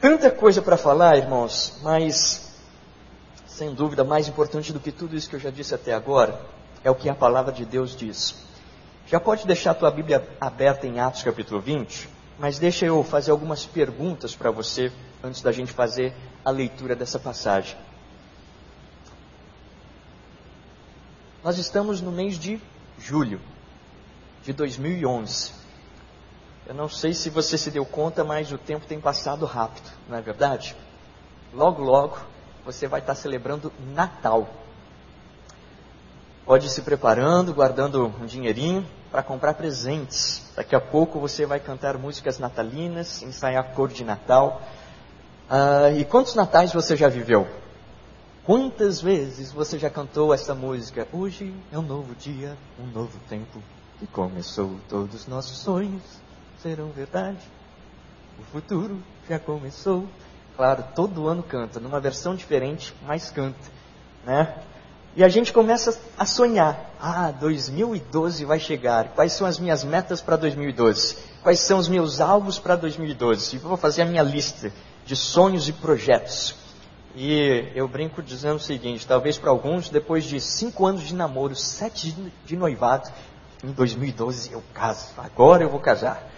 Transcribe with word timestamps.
Tanta 0.00 0.30
coisa 0.30 0.62
para 0.62 0.78
falar, 0.78 1.18
irmãos, 1.18 1.78
mas 1.82 2.56
sem 3.46 3.74
dúvida 3.74 4.02
mais 4.02 4.26
importante 4.28 4.72
do 4.72 4.80
que 4.80 4.90
tudo 4.90 5.14
isso 5.14 5.28
que 5.28 5.36
eu 5.36 5.40
já 5.40 5.50
disse 5.50 5.74
até 5.74 5.92
agora 5.92 6.40
é 6.82 6.90
o 6.90 6.94
que 6.94 7.10
a 7.10 7.14
palavra 7.14 7.52
de 7.52 7.66
Deus 7.66 7.94
diz. 7.94 8.34
Já 9.06 9.20
pode 9.20 9.46
deixar 9.46 9.72
a 9.72 9.74
tua 9.74 9.90
Bíblia 9.90 10.26
aberta 10.40 10.86
em 10.86 10.98
Atos 10.98 11.22
capítulo 11.22 11.60
20, 11.60 12.08
mas 12.38 12.58
deixa 12.58 12.86
eu 12.86 13.04
fazer 13.04 13.30
algumas 13.30 13.66
perguntas 13.66 14.34
para 14.34 14.50
você 14.50 14.90
antes 15.22 15.42
da 15.42 15.52
gente 15.52 15.70
fazer 15.70 16.14
a 16.42 16.50
leitura 16.50 16.96
dessa 16.96 17.18
passagem. 17.18 17.76
Nós 21.44 21.58
estamos 21.58 22.00
no 22.00 22.10
mês 22.10 22.38
de 22.38 22.58
julho 22.98 23.38
de 24.42 24.54
2011. 24.54 25.59
Eu 26.70 26.76
não 26.76 26.88
sei 26.88 27.12
se 27.12 27.28
você 27.28 27.58
se 27.58 27.68
deu 27.68 27.84
conta, 27.84 28.22
mas 28.22 28.52
o 28.52 28.56
tempo 28.56 28.86
tem 28.86 29.00
passado 29.00 29.44
rápido, 29.44 29.90
não 30.08 30.16
é 30.16 30.20
verdade? 30.20 30.76
Logo, 31.52 31.82
logo, 31.82 32.16
você 32.64 32.86
vai 32.86 33.00
estar 33.00 33.16
celebrando 33.16 33.72
Natal. 33.92 34.48
Pode 36.46 36.68
ir 36.68 36.70
se 36.70 36.82
preparando, 36.82 37.52
guardando 37.52 38.14
um 38.20 38.24
dinheirinho 38.24 38.86
para 39.10 39.20
comprar 39.20 39.54
presentes. 39.54 40.48
Daqui 40.54 40.76
a 40.76 40.80
pouco 40.80 41.18
você 41.18 41.44
vai 41.44 41.58
cantar 41.58 41.98
músicas 41.98 42.38
natalinas, 42.38 43.20
ensaiar 43.20 43.74
cor 43.74 43.88
de 43.88 44.04
Natal. 44.04 44.62
Ah, 45.48 45.90
e 45.90 46.04
quantos 46.04 46.36
natais 46.36 46.72
você 46.72 46.96
já 46.96 47.08
viveu? 47.08 47.48
Quantas 48.44 49.00
vezes 49.00 49.50
você 49.50 49.76
já 49.76 49.90
cantou 49.90 50.32
essa 50.32 50.54
música? 50.54 51.08
Hoje 51.12 51.52
é 51.72 51.76
um 51.76 51.82
novo 51.82 52.14
dia, 52.14 52.56
um 52.78 52.86
novo 52.86 53.18
tempo 53.28 53.60
que 53.98 54.06
começou. 54.06 54.76
Todos 54.88 55.22
os 55.22 55.26
nossos 55.26 55.58
sonhos 55.58 56.29
serão 56.62 56.90
verdade. 56.90 57.38
O 58.38 58.42
futuro 58.52 58.98
já 59.28 59.38
começou. 59.38 60.06
Claro, 60.56 60.84
todo 60.94 61.26
ano 61.26 61.42
canta, 61.42 61.80
numa 61.80 62.00
versão 62.00 62.34
diferente, 62.34 62.94
mas 63.06 63.30
canta, 63.30 63.58
né? 64.24 64.62
E 65.16 65.24
a 65.24 65.28
gente 65.28 65.52
começa 65.52 65.98
a 66.16 66.24
sonhar. 66.24 66.92
Ah, 67.00 67.32
2012 67.32 68.44
vai 68.44 68.60
chegar. 68.60 69.08
Quais 69.08 69.32
são 69.32 69.46
as 69.46 69.58
minhas 69.58 69.82
metas 69.82 70.20
para 70.20 70.36
2012? 70.36 71.16
Quais 71.42 71.60
são 71.60 71.78
os 71.78 71.88
meus 71.88 72.20
alvos 72.20 72.58
para 72.58 72.76
2012? 72.76 73.56
E 73.56 73.58
vou 73.58 73.76
fazer 73.76 74.02
a 74.02 74.06
minha 74.06 74.22
lista 74.22 74.72
de 75.04 75.16
sonhos 75.16 75.68
e 75.68 75.72
projetos. 75.72 76.54
E 77.16 77.72
eu 77.74 77.88
brinco 77.88 78.22
dizendo 78.22 78.56
o 78.56 78.60
seguinte: 78.60 79.06
talvez 79.06 79.36
para 79.36 79.50
alguns, 79.50 79.88
depois 79.88 80.24
de 80.24 80.40
cinco 80.40 80.86
anos 80.86 81.02
de 81.02 81.14
namoro, 81.14 81.56
sete 81.56 82.14
de 82.44 82.56
noivado, 82.56 83.10
em 83.64 83.72
2012 83.72 84.52
eu 84.52 84.62
caso, 84.72 85.08
agora 85.18 85.64
eu 85.64 85.68
vou 85.68 85.80
casar. 85.80 86.30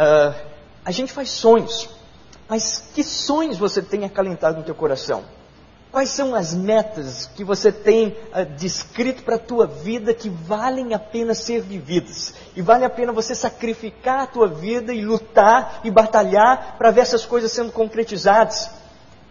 Uh, 0.00 0.34
a 0.82 0.90
gente 0.90 1.12
faz 1.12 1.28
sonhos, 1.30 1.86
mas 2.48 2.82
que 2.94 3.04
sonhos 3.04 3.58
você 3.58 3.82
tem 3.82 4.06
acalentado 4.06 4.56
no 4.56 4.62
teu 4.62 4.74
coração? 4.74 5.22
Quais 5.92 6.08
são 6.08 6.34
as 6.34 6.54
metas 6.54 7.28
que 7.36 7.44
você 7.44 7.70
tem 7.70 8.16
uh, 8.32 8.46
descrito 8.56 9.22
para 9.22 9.34
a 9.34 9.38
tua 9.38 9.66
vida 9.66 10.14
que 10.14 10.30
valem 10.30 10.94
a 10.94 10.98
pena 10.98 11.34
ser 11.34 11.60
vividas? 11.60 12.32
E 12.56 12.62
vale 12.62 12.86
a 12.86 12.88
pena 12.88 13.12
você 13.12 13.34
sacrificar 13.34 14.20
a 14.20 14.26
tua 14.26 14.48
vida 14.48 14.94
e 14.94 15.04
lutar 15.04 15.82
e 15.84 15.90
batalhar 15.90 16.76
para 16.78 16.90
ver 16.90 17.02
essas 17.02 17.26
coisas 17.26 17.52
sendo 17.52 17.70
concretizadas? 17.70 18.70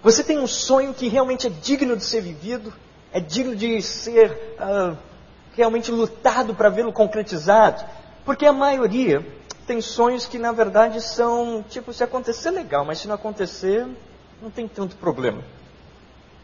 Você 0.04 0.24
tem 0.24 0.38
um 0.38 0.46
sonho 0.46 0.94
que 0.94 1.08
realmente 1.08 1.48
é 1.48 1.50
digno 1.50 1.98
de 1.98 2.06
ser 2.06 2.22
vivido, 2.22 2.72
é 3.12 3.20
digno 3.20 3.56
de 3.56 3.82
ser 3.82 4.56
uh, 4.60 4.96
realmente 5.56 5.92
lutado 5.92 6.54
para 6.54 6.70
vê-lo 6.70 6.94
concretizado, 6.94 7.84
porque 8.24 8.46
a 8.46 8.54
maioria 8.54 9.26
tem 9.70 9.82
sonhos 9.82 10.26
que 10.26 10.40
na 10.40 10.52
verdade 10.52 11.00
são 11.00 11.64
tipo 11.70 11.94
se 11.94 12.04
acontecer 12.04 12.50
legal, 12.50 12.84
mas 12.84 12.98
se 12.98 13.08
não 13.08 13.14
acontecer 13.14 13.88
não 14.42 14.50
tem 14.50 14.68
tanto 14.68 14.96
problema. 14.96 15.44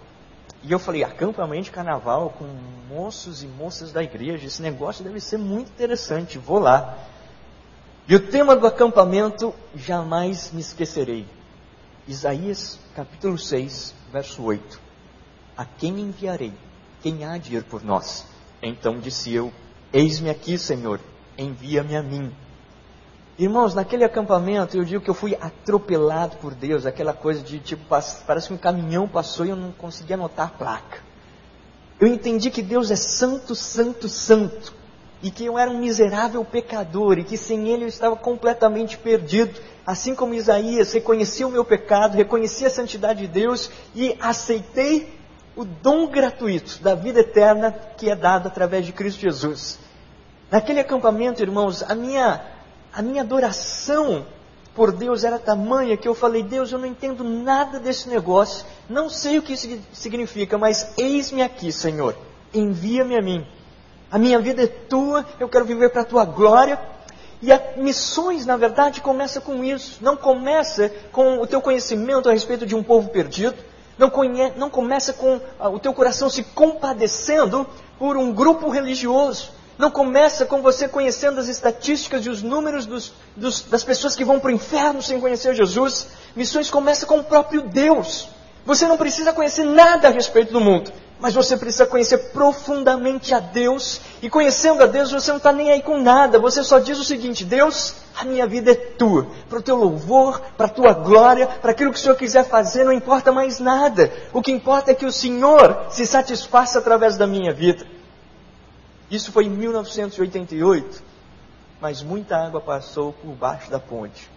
E 0.63 0.71
eu 0.71 0.79
falei, 0.79 1.03
acampamento 1.03 1.65
de 1.65 1.71
carnaval 1.71 2.31
com 2.37 2.45
moços 2.89 3.43
e 3.43 3.47
moças 3.47 3.91
da 3.91 4.03
igreja, 4.03 4.47
esse 4.47 4.61
negócio 4.61 5.03
deve 5.03 5.19
ser 5.19 5.37
muito 5.37 5.69
interessante, 5.69 6.37
vou 6.37 6.59
lá. 6.59 6.97
E 8.07 8.15
o 8.15 8.19
tema 8.19 8.55
do 8.55 8.65
acampamento 8.65 9.53
jamais 9.75 10.51
me 10.51 10.61
esquecerei. 10.61 11.25
Isaías 12.07 12.79
capítulo 12.95 13.37
6, 13.37 13.93
verso 14.11 14.41
8. 14.41 14.79
A 15.57 15.65
quem 15.65 15.99
enviarei? 15.99 16.53
Quem 17.01 17.25
há 17.25 17.37
de 17.37 17.55
ir 17.55 17.63
por 17.63 17.83
nós? 17.83 18.25
Então 18.61 18.99
disse 18.99 19.33
eu: 19.33 19.51
Eis-me 19.91 20.29
aqui, 20.29 20.57
Senhor, 20.57 20.99
envia-me 21.37 21.95
a 21.95 22.01
mim. 22.01 22.33
Irmãos, 23.39 23.75
naquele 23.75 24.03
acampamento 24.03 24.75
eu 24.75 24.83
digo 24.83 25.03
que 25.03 25.09
eu 25.09 25.13
fui 25.13 25.37
atropelado 25.39 26.37
por 26.37 26.55
Deus, 26.55 26.87
aquela 26.87 27.13
coisa 27.13 27.43
de 27.43 27.59
tipo, 27.59 27.83
parece 28.25 28.47
que 28.47 28.53
um 28.53 28.57
caminhão 28.57 29.07
passou 29.07 29.45
e 29.45 29.49
eu 29.49 29.55
não 29.55 29.71
conseguia 29.71 30.15
anotar 30.15 30.47
a 30.47 30.57
placa. 30.57 31.03
Eu 31.99 32.07
entendi 32.07 32.49
que 32.49 32.63
Deus 32.63 32.89
é 32.89 32.95
santo, 32.95 33.53
santo, 33.53 34.09
santo, 34.09 34.73
e 35.21 35.29
que 35.29 35.45
eu 35.45 35.57
era 35.57 35.69
um 35.69 35.77
miserável 35.77 36.43
pecador, 36.43 37.19
e 37.19 37.23
que 37.23 37.37
sem 37.37 37.69
Ele 37.69 37.83
eu 37.83 37.87
estava 37.87 38.15
completamente 38.15 38.97
perdido, 38.97 39.59
assim 39.85 40.15
como 40.15 40.33
Isaías 40.33 40.91
reconhecia 40.91 41.47
o 41.47 41.51
meu 41.51 41.63
pecado, 41.63 42.15
reconhecia 42.15 42.67
a 42.67 42.71
santidade 42.71 43.21
de 43.21 43.27
Deus 43.27 43.69
e 43.95 44.17
aceitei 44.19 45.15
o 45.55 45.63
dom 45.63 46.07
gratuito 46.07 46.81
da 46.81 46.93
vida 46.93 47.19
eterna 47.19 47.71
que 47.71 48.09
é 48.09 48.15
dado 48.15 48.47
através 48.47 48.85
de 48.85 48.93
Cristo 48.93 49.21
Jesus. 49.21 49.79
Naquele 50.51 50.79
acampamento, 50.79 51.41
irmãos, 51.41 51.83
a 51.83 51.95
minha, 51.95 52.41
a 52.97 53.01
minha 53.03 53.21
adoração 53.21 54.25
por 54.73 54.91
Deus 54.91 55.23
era 55.23 55.37
tamanha 55.37 55.95
que 55.95 56.07
eu 56.07 56.15
falei: 56.15 56.41
Deus, 56.41 56.71
eu 56.71 56.79
não 56.79 56.87
entendo 56.87 57.23
nada 57.23 57.79
desse 57.79 58.09
negócio, 58.09 58.65
não 58.89 59.07
sei 59.07 59.37
o 59.37 59.43
que 59.43 59.53
isso 59.53 59.67
significa, 59.93 60.57
mas 60.57 60.93
eis-me 60.97 61.43
aqui, 61.43 61.71
Senhor, 61.71 62.17
envia-me 62.51 63.15
a 63.15 63.21
mim. 63.21 63.45
A 64.09 64.17
minha 64.17 64.39
vida 64.39 64.63
é 64.63 64.67
tua, 64.67 65.23
eu 65.39 65.47
quero 65.47 65.63
viver 65.63 65.91
para 65.91 66.01
a 66.01 66.05
tua 66.05 66.25
glória. 66.25 66.79
E 67.39 67.51
a 67.51 67.61
missões, 67.77 68.47
na 68.47 68.57
verdade, 68.57 68.99
começa 68.99 69.39
com 69.39 69.63
isso. 69.63 69.99
Não 70.01 70.17
começa 70.17 70.91
com 71.11 71.37
o 71.37 71.45
teu 71.45 71.61
conhecimento 71.61 72.27
a 72.27 72.33
respeito 72.33 72.65
de 72.65 72.73
um 72.73 72.81
povo 72.81 73.09
perdido. 73.09 73.55
Não, 73.95 74.09
conhe... 74.09 74.53
não 74.55 74.71
começa 74.71 75.13
com 75.13 75.39
ah, 75.59 75.69
o 75.69 75.77
teu 75.77 75.93
coração 75.93 76.31
se 76.31 76.41
compadecendo 76.41 77.67
por 77.99 78.17
um 78.17 78.33
grupo 78.33 78.69
religioso. 78.69 79.51
Não 79.77 79.91
começa 79.91 80.45
com 80.45 80.61
você 80.61 80.87
conhecendo 80.87 81.39
as 81.39 81.47
estatísticas 81.47 82.25
e 82.25 82.29
os 82.29 82.41
números 82.41 82.87
dos, 82.87 83.13
dos, 83.35 83.61
das 83.61 83.83
pessoas 83.83 84.15
que 84.15 84.25
vão 84.25 84.39
para 84.39 84.49
o 84.49 84.53
inferno 84.53 85.01
sem 85.03 85.19
conhecer 85.19 85.53
Jesus. 85.53 86.07
Missões 86.35 86.69
começa 86.69 87.05
com 87.05 87.19
o 87.19 87.23
próprio 87.23 87.61
Deus. 87.61 88.27
Você 88.65 88.87
não 88.87 88.97
precisa 88.97 89.31
conhecer 89.31 89.65
nada 89.65 90.07
a 90.07 90.11
respeito 90.11 90.51
do 90.51 90.59
mundo, 90.59 90.91
mas 91.19 91.35
você 91.35 91.55
precisa 91.55 91.85
conhecer 91.85 92.17
profundamente 92.33 93.35
a 93.35 93.39
Deus. 93.39 94.01
E 94.19 94.29
conhecendo 94.29 94.81
a 94.81 94.87
Deus, 94.87 95.11
você 95.11 95.29
não 95.29 95.37
está 95.37 95.53
nem 95.53 95.71
aí 95.71 95.81
com 95.81 96.01
nada. 96.01 96.39
Você 96.39 96.63
só 96.63 96.79
diz 96.79 96.99
o 96.99 97.03
seguinte: 97.03 97.45
Deus, 97.45 97.93
a 98.19 98.25
minha 98.25 98.47
vida 98.47 98.71
é 98.71 98.75
tua. 98.75 99.27
Para 99.47 99.59
o 99.59 99.61
teu 99.61 99.75
louvor, 99.75 100.41
para 100.57 100.65
a 100.65 100.69
tua 100.69 100.91
glória, 100.93 101.45
para 101.47 101.71
aquilo 101.71 101.91
que 101.93 101.99
o 101.99 102.01
Senhor 102.01 102.15
quiser 102.15 102.43
fazer, 102.45 102.83
não 102.83 102.91
importa 102.91 103.31
mais 103.31 103.59
nada. 103.59 104.11
O 104.33 104.41
que 104.41 104.51
importa 104.51 104.89
é 104.89 104.95
que 104.95 105.05
o 105.05 105.11
Senhor 105.11 105.85
se 105.89 106.05
satisfaça 106.05 106.79
através 106.79 107.15
da 107.15 107.27
minha 107.27 107.53
vida. 107.53 107.85
Isso 109.09 109.31
foi 109.31 109.45
em 109.45 109.49
1988, 109.49 111.03
mas 111.79 112.03
muita 112.03 112.37
água 112.37 112.59
passou 112.59 113.13
por 113.13 113.33
baixo 113.33 113.71
da 113.71 113.79
ponte. 113.79 114.29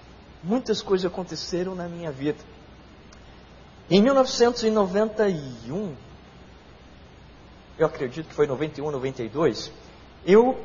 Muitas 0.42 0.80
coisas 0.80 1.10
aconteceram 1.10 1.74
na 1.74 1.88
minha 1.88 2.10
vida. 2.10 2.38
Em 3.90 4.00
1991, 4.00 5.94
eu 7.76 7.86
acredito 7.86 8.28
que 8.28 8.34
foi 8.34 8.46
91, 8.46 8.90
92, 8.90 9.72
eu 10.24 10.58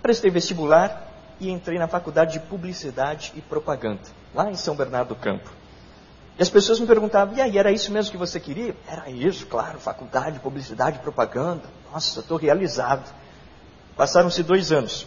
prestei 0.00 0.30
vestibular 0.30 1.10
e 1.38 1.50
entrei 1.50 1.78
na 1.78 1.88
faculdade 1.88 2.34
de 2.34 2.40
publicidade 2.40 3.32
e 3.36 3.40
propaganda, 3.42 4.00
lá 4.34 4.50
em 4.50 4.54
São 4.54 4.74
Bernardo 4.74 5.08
do 5.08 5.16
Campo. 5.16 5.50
E 6.38 6.42
as 6.42 6.48
pessoas 6.48 6.80
me 6.80 6.86
perguntavam, 6.86 7.36
e 7.36 7.40
aí, 7.40 7.58
era 7.58 7.70
isso 7.70 7.92
mesmo 7.92 8.10
que 8.10 8.16
você 8.16 8.40
queria? 8.40 8.74
Era 8.88 9.10
isso, 9.10 9.46
claro, 9.46 9.78
faculdade, 9.78 10.40
publicidade, 10.40 10.98
propaganda. 11.00 11.64
Nossa, 11.92 12.20
estou 12.20 12.38
realizado. 12.38 13.12
Passaram-se 13.96 14.42
dois 14.42 14.72
anos. 14.72 15.06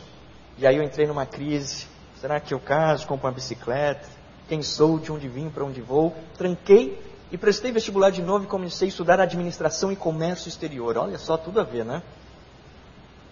E 0.58 0.66
aí 0.66 0.78
eu 0.78 0.84
entrei 0.84 1.08
numa 1.08 1.26
crise. 1.26 1.88
Será 2.20 2.40
que 2.40 2.54
eu 2.54 2.60
caso, 2.60 3.08
compro 3.08 3.28
uma 3.28 3.34
bicicleta? 3.34 4.08
Quem 4.48 4.62
sou, 4.62 5.00
de 5.00 5.12
onde 5.12 5.28
vim, 5.28 5.50
para 5.50 5.66
onde 5.66 5.82
vou? 5.82 6.16
Tranquei 6.38 7.00
e 7.32 7.38
prestei 7.38 7.72
vestibular 7.72 8.12
de 8.12 8.22
novo 8.22 8.46
e 8.46 8.48
comecei 8.48 8.88
a 8.88 8.90
estudar 8.90 9.20
administração 9.20 9.92
e 9.92 9.96
comércio 9.96 10.48
exterior. 10.48 10.98
Olha 10.98 11.18
só, 11.18 11.36
tudo 11.36 11.60
a 11.60 11.64
ver, 11.64 11.84
né? 11.84 12.02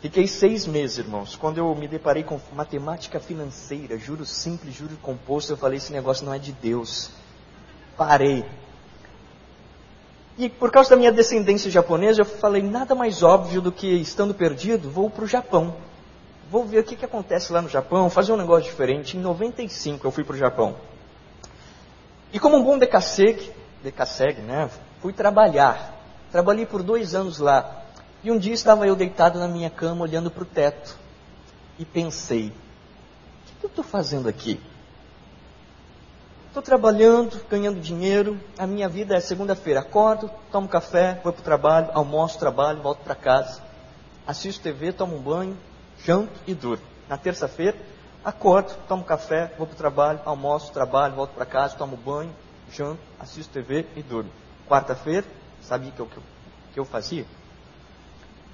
Fiquei 0.02 0.28
seis 0.28 0.68
meses, 0.68 0.98
irmãos. 0.98 1.36
Quando 1.36 1.60
eu 1.60 1.74
me 1.76 1.88
deparei 1.88 2.24
com 2.24 2.40
matemática 2.54 3.20
financeira, 3.20 3.98
juros 3.98 4.30
simples, 4.30 4.76
juros 4.76 4.98
composto, 5.02 5.54
eu 5.54 5.58
falei: 5.58 5.78
esse 5.78 5.94
negócio 5.94 6.26
não 6.26 6.34
é 6.34 6.40
de 6.40 6.52
Deus. 6.52 7.12
Parei. 7.96 8.44
E 10.38 10.50
por 10.50 10.72
causa 10.72 10.92
da 10.92 10.96
minha 10.96 11.12
descendência 11.12 11.70
japonesa, 11.70 12.22
eu 12.22 12.26
falei, 12.26 12.64
nada 12.64 12.96
mais 12.96 13.22
óbvio 13.22 13.62
do 13.62 13.72
que, 13.72 13.88
estando 13.88 14.34
perdido, 14.34 14.90
vou 14.90 15.10
para 15.10 15.24
o 15.24 15.28
Japão. 15.28 15.76
Vou 16.50 16.66
ver 16.66 16.80
o 16.80 16.84
que, 16.84 16.96
que 16.96 17.06
acontece 17.06 17.54
lá 17.54 17.62
no 17.62 17.70
Japão, 17.70 18.10
fazer 18.10 18.32
um 18.32 18.38
negócio 18.38 18.70
diferente. 18.70 19.16
Em 19.16 19.20
95 19.20 20.06
eu 20.06 20.12
fui 20.12 20.24
para 20.24 20.36
o 20.36 20.38
Japão. 20.38 20.76
E 22.32 22.40
como 22.40 22.58
um 22.58 22.64
bom 22.64 22.80
decassegue, 22.80 23.52
decassegue, 23.84 24.42
né, 24.42 24.70
fui 25.02 25.14
trabalhar. 25.14 26.00
Trabalhei 26.32 26.66
por 26.66 26.82
dois 26.82 27.14
anos 27.14 27.38
lá. 27.38 27.84
E 28.24 28.32
um 28.32 28.40
dia 28.40 28.54
estava 28.54 28.88
eu 28.88 28.96
deitado 28.96 29.38
na 29.38 29.48
minha 29.48 29.70
cama, 29.70 30.04
olhando 30.04 30.32
para 30.32 30.44
o 30.44 30.46
teto. 30.46 30.98
E 31.78 31.86
pensei, 31.86 32.48
o 32.48 32.52
que, 33.46 33.54
que 33.60 33.66
eu 33.66 33.70
estou 33.70 33.84
fazendo 33.84 34.28
aqui? 34.28 34.60
Estou 36.54 36.62
trabalhando, 36.62 37.44
ganhando 37.50 37.82
dinheiro. 37.82 38.40
A 38.60 38.68
minha 38.68 38.88
vida 38.88 39.16
é 39.16 39.20
segunda-feira. 39.20 39.80
Acordo, 39.80 40.30
tomo 40.52 40.68
café, 40.70 41.20
vou 41.24 41.34
para 41.34 41.42
o 41.42 41.44
trabalho, 41.44 41.90
almoço, 41.96 42.38
trabalho, 42.38 42.80
volto 42.80 43.00
para 43.00 43.16
casa. 43.16 43.60
Assisto 44.28 44.62
TV, 44.62 44.94
tomo 44.94 45.16
um 45.16 45.20
banho, 45.20 45.58
janto 46.06 46.40
e 46.46 46.54
durmo. 46.54 46.84
Na 47.10 47.18
terça-feira, 47.18 47.76
acordo, 48.24 48.72
tomo 48.88 49.04
café, 49.04 49.52
vou 49.58 49.66
para 49.66 49.74
o 49.74 49.78
trabalho, 49.78 50.20
almoço, 50.26 50.72
trabalho, 50.72 51.16
volto 51.16 51.32
para 51.32 51.44
casa, 51.44 51.76
tomo 51.76 51.98
banho, 51.98 52.32
janto, 52.72 53.02
assisto 53.20 53.52
TV 53.52 53.88
e 53.96 54.04
durmo. 54.04 54.30
Quarta-feira, 54.70 55.26
sabia 55.60 55.92
eu, 55.98 56.06
que, 56.06 56.18
eu, 56.18 56.24
que 56.72 56.80
eu 56.80 56.86
fazia? 56.86 57.26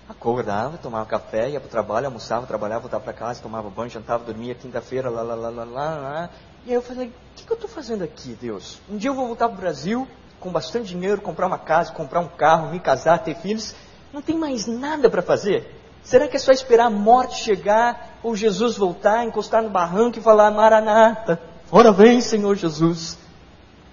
Acordava, 0.07 0.77
tomava 0.77 1.05
café, 1.05 1.49
ia 1.49 1.59
para 1.59 1.67
o 1.67 1.69
trabalho, 1.69 2.05
almoçava, 2.05 2.47
trabalhava, 2.47 2.79
voltava 2.79 3.03
para 3.03 3.13
casa, 3.13 3.41
tomava 3.41 3.69
banho, 3.69 3.89
jantava, 3.89 4.23
dormia. 4.23 4.55
Quinta-feira, 4.55 5.09
lá, 5.09 5.21
lá, 5.21 5.35
lá, 5.35 5.49
lá, 5.49 5.63
lá, 5.65 5.95
lá. 5.97 6.29
E 6.65 6.69
aí 6.69 6.75
eu 6.75 6.81
falei, 6.81 7.07
o 7.07 7.11
que, 7.35 7.45
que 7.45 7.51
eu 7.51 7.56
estou 7.56 7.69
fazendo 7.69 8.03
aqui, 8.03 8.38
Deus? 8.39 8.79
Um 8.89 8.97
dia 8.97 9.09
eu 9.09 9.15
vou 9.15 9.27
voltar 9.27 9.47
para 9.47 9.57
o 9.57 9.61
Brasil, 9.61 10.07
com 10.39 10.51
bastante 10.51 10.89
dinheiro, 10.89 11.21
comprar 11.21 11.47
uma 11.47 11.57
casa, 11.57 11.91
comprar 11.91 12.19
um 12.19 12.27
carro, 12.27 12.71
me 12.71 12.79
casar, 12.79 13.19
ter 13.19 13.35
filhos. 13.35 13.73
Não 14.13 14.21
tem 14.21 14.38
mais 14.38 14.67
nada 14.67 15.09
para 15.09 15.21
fazer. 15.21 15.75
Será 16.03 16.27
que 16.27 16.38
é 16.38 16.39
só 16.39 16.51
esperar 16.51 16.85
a 16.85 16.89
morte 16.89 17.44
chegar, 17.44 18.19
ou 18.23 18.35
Jesus 18.35 18.77
voltar, 18.77 19.25
encostar 19.25 19.61
no 19.61 19.69
barranco 19.69 20.17
e 20.17 20.21
falar, 20.21 20.50
Maranata, 20.51 21.41
ora 21.71 21.91
vem, 21.91 22.21
Senhor 22.21 22.56
Jesus. 22.56 23.17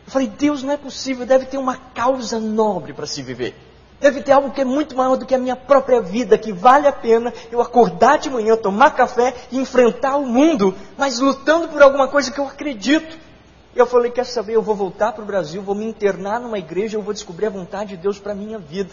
Eu 0.07 0.13
falei, 0.13 0.29
Deus, 0.29 0.63
não 0.63 0.73
é 0.73 0.77
possível, 0.77 1.27
deve 1.27 1.47
ter 1.47 1.59
uma 1.59 1.77
causa 1.77 2.39
nobre 2.39 2.93
para 2.93 3.07
se 3.07 3.23
viver. 3.23 3.57
Deve 4.01 4.23
ter 4.23 4.33
algo 4.33 4.51
que 4.51 4.61
é 4.61 4.65
muito 4.65 4.95
maior 4.95 5.17
do 5.17 5.25
que 5.25 5.35
a 5.35 5.39
minha 5.39 5.57
própria 5.57 6.03
vida, 6.03 6.37
que 6.37 6.53
vale 6.53 6.87
a 6.87 6.93
pena 6.93 7.33
eu 7.51 7.63
acordar 7.63 8.19
de 8.19 8.29
manhã, 8.29 8.57
tomar 8.57 8.91
café 8.91 9.35
e 9.51 9.59
enfrentar 9.59 10.17
o 10.17 10.27
mundo, 10.27 10.75
mas 10.99 11.19
lutando 11.19 11.69
por 11.69 11.83
alguma 11.83 12.07
coisa 12.07 12.31
que 12.31 12.39
eu 12.39 12.47
acredito. 12.47 13.17
E 13.75 13.79
eu 13.79 13.87
falei, 13.87 14.11
quer 14.11 14.25
saber, 14.25 14.55
eu 14.55 14.63
vou 14.63 14.75
voltar 14.75 15.13
para 15.13 15.23
o 15.23 15.27
Brasil, 15.27 15.63
vou 15.63 15.75
me 15.75 15.85
internar 15.85 16.41
numa 16.41 16.59
igreja, 16.59 16.97
eu 16.97 17.03
vou 17.03 17.15
descobrir 17.15 17.47
a 17.47 17.51
vontade 17.51 17.91
de 17.91 17.97
Deus 17.97 18.19
para 18.19 18.33
a 18.33 18.35
minha 18.35 18.59
vida. 18.59 18.91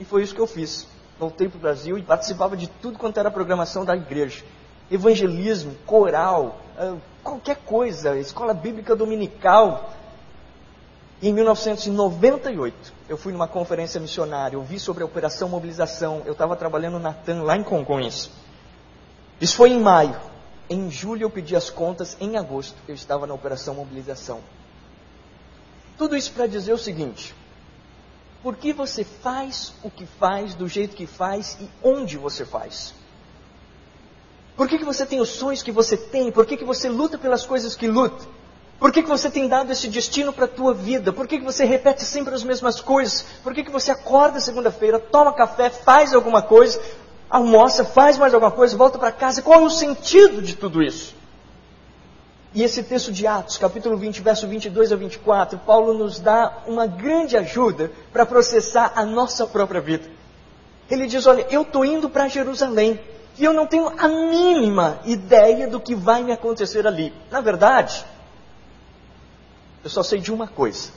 E 0.00 0.04
foi 0.04 0.22
isso 0.22 0.34
que 0.34 0.40
eu 0.40 0.46
fiz. 0.46 0.86
Voltei 1.18 1.48
para 1.48 1.58
o 1.58 1.60
Brasil 1.60 1.98
e 1.98 2.02
participava 2.02 2.56
de 2.56 2.66
tudo 2.66 2.98
quanto 2.98 3.20
era 3.20 3.30
programação 3.30 3.84
da 3.84 3.94
igreja. 3.94 4.44
Evangelismo, 4.90 5.74
coral, 5.86 6.58
ah, 6.76 6.96
qualquer 7.22 7.56
coisa, 7.56 8.18
escola 8.18 8.52
bíblica 8.52 8.96
dominical, 8.96 9.90
em 11.28 11.32
1998, 11.32 12.92
eu 13.08 13.16
fui 13.16 13.32
numa 13.32 13.46
conferência 13.46 14.00
missionária, 14.00 14.58
ouvi 14.58 14.80
sobre 14.80 15.04
a 15.04 15.06
Operação 15.06 15.48
Mobilização. 15.48 16.22
Eu 16.24 16.32
estava 16.32 16.56
trabalhando 16.56 16.98
na 16.98 17.12
TAM, 17.12 17.42
lá 17.42 17.56
em 17.56 17.62
Congonhas. 17.62 18.28
Isso 19.40 19.56
foi 19.56 19.70
em 19.70 19.80
maio. 19.80 20.16
Em 20.68 20.90
julho 20.90 21.22
eu 21.22 21.30
pedi 21.30 21.54
as 21.54 21.70
contas, 21.70 22.16
em 22.20 22.36
agosto 22.36 22.76
eu 22.88 22.94
estava 22.94 23.24
na 23.24 23.34
Operação 23.34 23.74
Mobilização. 23.74 24.40
Tudo 25.96 26.16
isso 26.16 26.32
para 26.32 26.48
dizer 26.48 26.72
o 26.72 26.78
seguinte: 26.78 27.32
por 28.42 28.56
que 28.56 28.72
você 28.72 29.04
faz 29.04 29.72
o 29.84 29.90
que 29.90 30.04
faz, 30.04 30.54
do 30.54 30.66
jeito 30.66 30.96
que 30.96 31.06
faz 31.06 31.56
e 31.60 31.70
onde 31.84 32.18
você 32.18 32.44
faz? 32.44 32.94
Por 34.56 34.68
que, 34.68 34.78
que 34.78 34.84
você 34.84 35.06
tem 35.06 35.20
os 35.20 35.28
sonhos 35.28 35.62
que 35.62 35.70
você 35.70 35.96
tem? 35.96 36.32
Por 36.32 36.44
que, 36.44 36.56
que 36.56 36.64
você 36.64 36.88
luta 36.88 37.16
pelas 37.16 37.46
coisas 37.46 37.76
que 37.76 37.86
luta? 37.86 38.26
Por 38.82 38.90
que, 38.90 39.00
que 39.00 39.08
você 39.08 39.30
tem 39.30 39.46
dado 39.46 39.70
esse 39.70 39.86
destino 39.86 40.32
para 40.32 40.46
a 40.46 40.48
tua 40.48 40.74
vida? 40.74 41.12
Por 41.12 41.28
que, 41.28 41.38
que 41.38 41.44
você 41.44 41.64
repete 41.64 42.02
sempre 42.02 42.34
as 42.34 42.42
mesmas 42.42 42.80
coisas? 42.80 43.24
Por 43.40 43.54
que, 43.54 43.62
que 43.62 43.70
você 43.70 43.92
acorda 43.92 44.40
segunda-feira, 44.40 44.98
toma 44.98 45.32
café, 45.32 45.70
faz 45.70 46.12
alguma 46.12 46.42
coisa, 46.42 46.82
almoça, 47.30 47.84
faz 47.84 48.18
mais 48.18 48.34
alguma 48.34 48.50
coisa, 48.50 48.76
volta 48.76 48.98
para 48.98 49.12
casa? 49.12 49.40
Qual 49.40 49.60
é 49.60 49.62
o 49.62 49.70
sentido 49.70 50.42
de 50.42 50.56
tudo 50.56 50.82
isso? 50.82 51.14
E 52.52 52.64
esse 52.64 52.82
texto 52.82 53.12
de 53.12 53.24
Atos, 53.24 53.56
capítulo 53.56 53.96
20, 53.96 54.20
verso 54.20 54.48
22 54.48 54.90
a 54.90 54.96
24, 54.96 55.60
Paulo 55.60 55.94
nos 55.94 56.18
dá 56.18 56.64
uma 56.66 56.84
grande 56.84 57.36
ajuda 57.36 57.92
para 58.12 58.26
processar 58.26 58.94
a 58.96 59.04
nossa 59.06 59.46
própria 59.46 59.80
vida. 59.80 60.10
Ele 60.90 61.06
diz: 61.06 61.24
Olha, 61.24 61.46
eu 61.50 61.62
estou 61.62 61.84
indo 61.84 62.10
para 62.10 62.26
Jerusalém 62.26 62.98
e 63.38 63.44
eu 63.44 63.52
não 63.52 63.64
tenho 63.64 63.92
a 63.96 64.08
mínima 64.08 64.98
ideia 65.04 65.68
do 65.68 65.78
que 65.78 65.94
vai 65.94 66.24
me 66.24 66.32
acontecer 66.32 66.84
ali. 66.84 67.14
Na 67.30 67.40
verdade, 67.40 68.04
eu 69.82 69.90
só 69.90 70.02
sei 70.02 70.18
de 70.20 70.32
uma 70.32 70.46
coisa. 70.46 70.90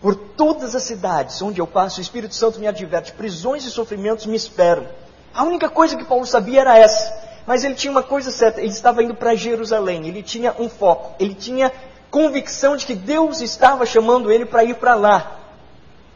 Por 0.00 0.14
todas 0.14 0.74
as 0.74 0.82
cidades 0.82 1.40
onde 1.40 1.60
eu 1.60 1.66
passo, 1.66 1.98
o 1.98 2.02
Espírito 2.02 2.34
Santo 2.34 2.58
me 2.58 2.66
adverte, 2.66 3.12
prisões 3.12 3.64
e 3.64 3.70
sofrimentos 3.70 4.26
me 4.26 4.36
esperam. 4.36 4.86
A 5.32 5.44
única 5.44 5.68
coisa 5.68 5.96
que 5.96 6.04
Paulo 6.04 6.26
sabia 6.26 6.62
era 6.62 6.76
essa. 6.76 7.22
Mas 7.46 7.64
ele 7.64 7.74
tinha 7.74 7.90
uma 7.90 8.02
coisa 8.02 8.30
certa, 8.30 8.60
ele 8.60 8.70
estava 8.70 9.02
indo 9.02 9.14
para 9.14 9.34
Jerusalém, 9.34 10.06
ele 10.06 10.22
tinha 10.22 10.54
um 10.58 10.68
foco, 10.68 11.14
ele 11.18 11.34
tinha 11.34 11.72
convicção 12.10 12.76
de 12.76 12.86
que 12.86 12.94
Deus 12.94 13.40
estava 13.40 13.84
chamando 13.84 14.30
ele 14.30 14.44
para 14.44 14.62
ir 14.64 14.74
para 14.74 14.94
lá. 14.94 15.38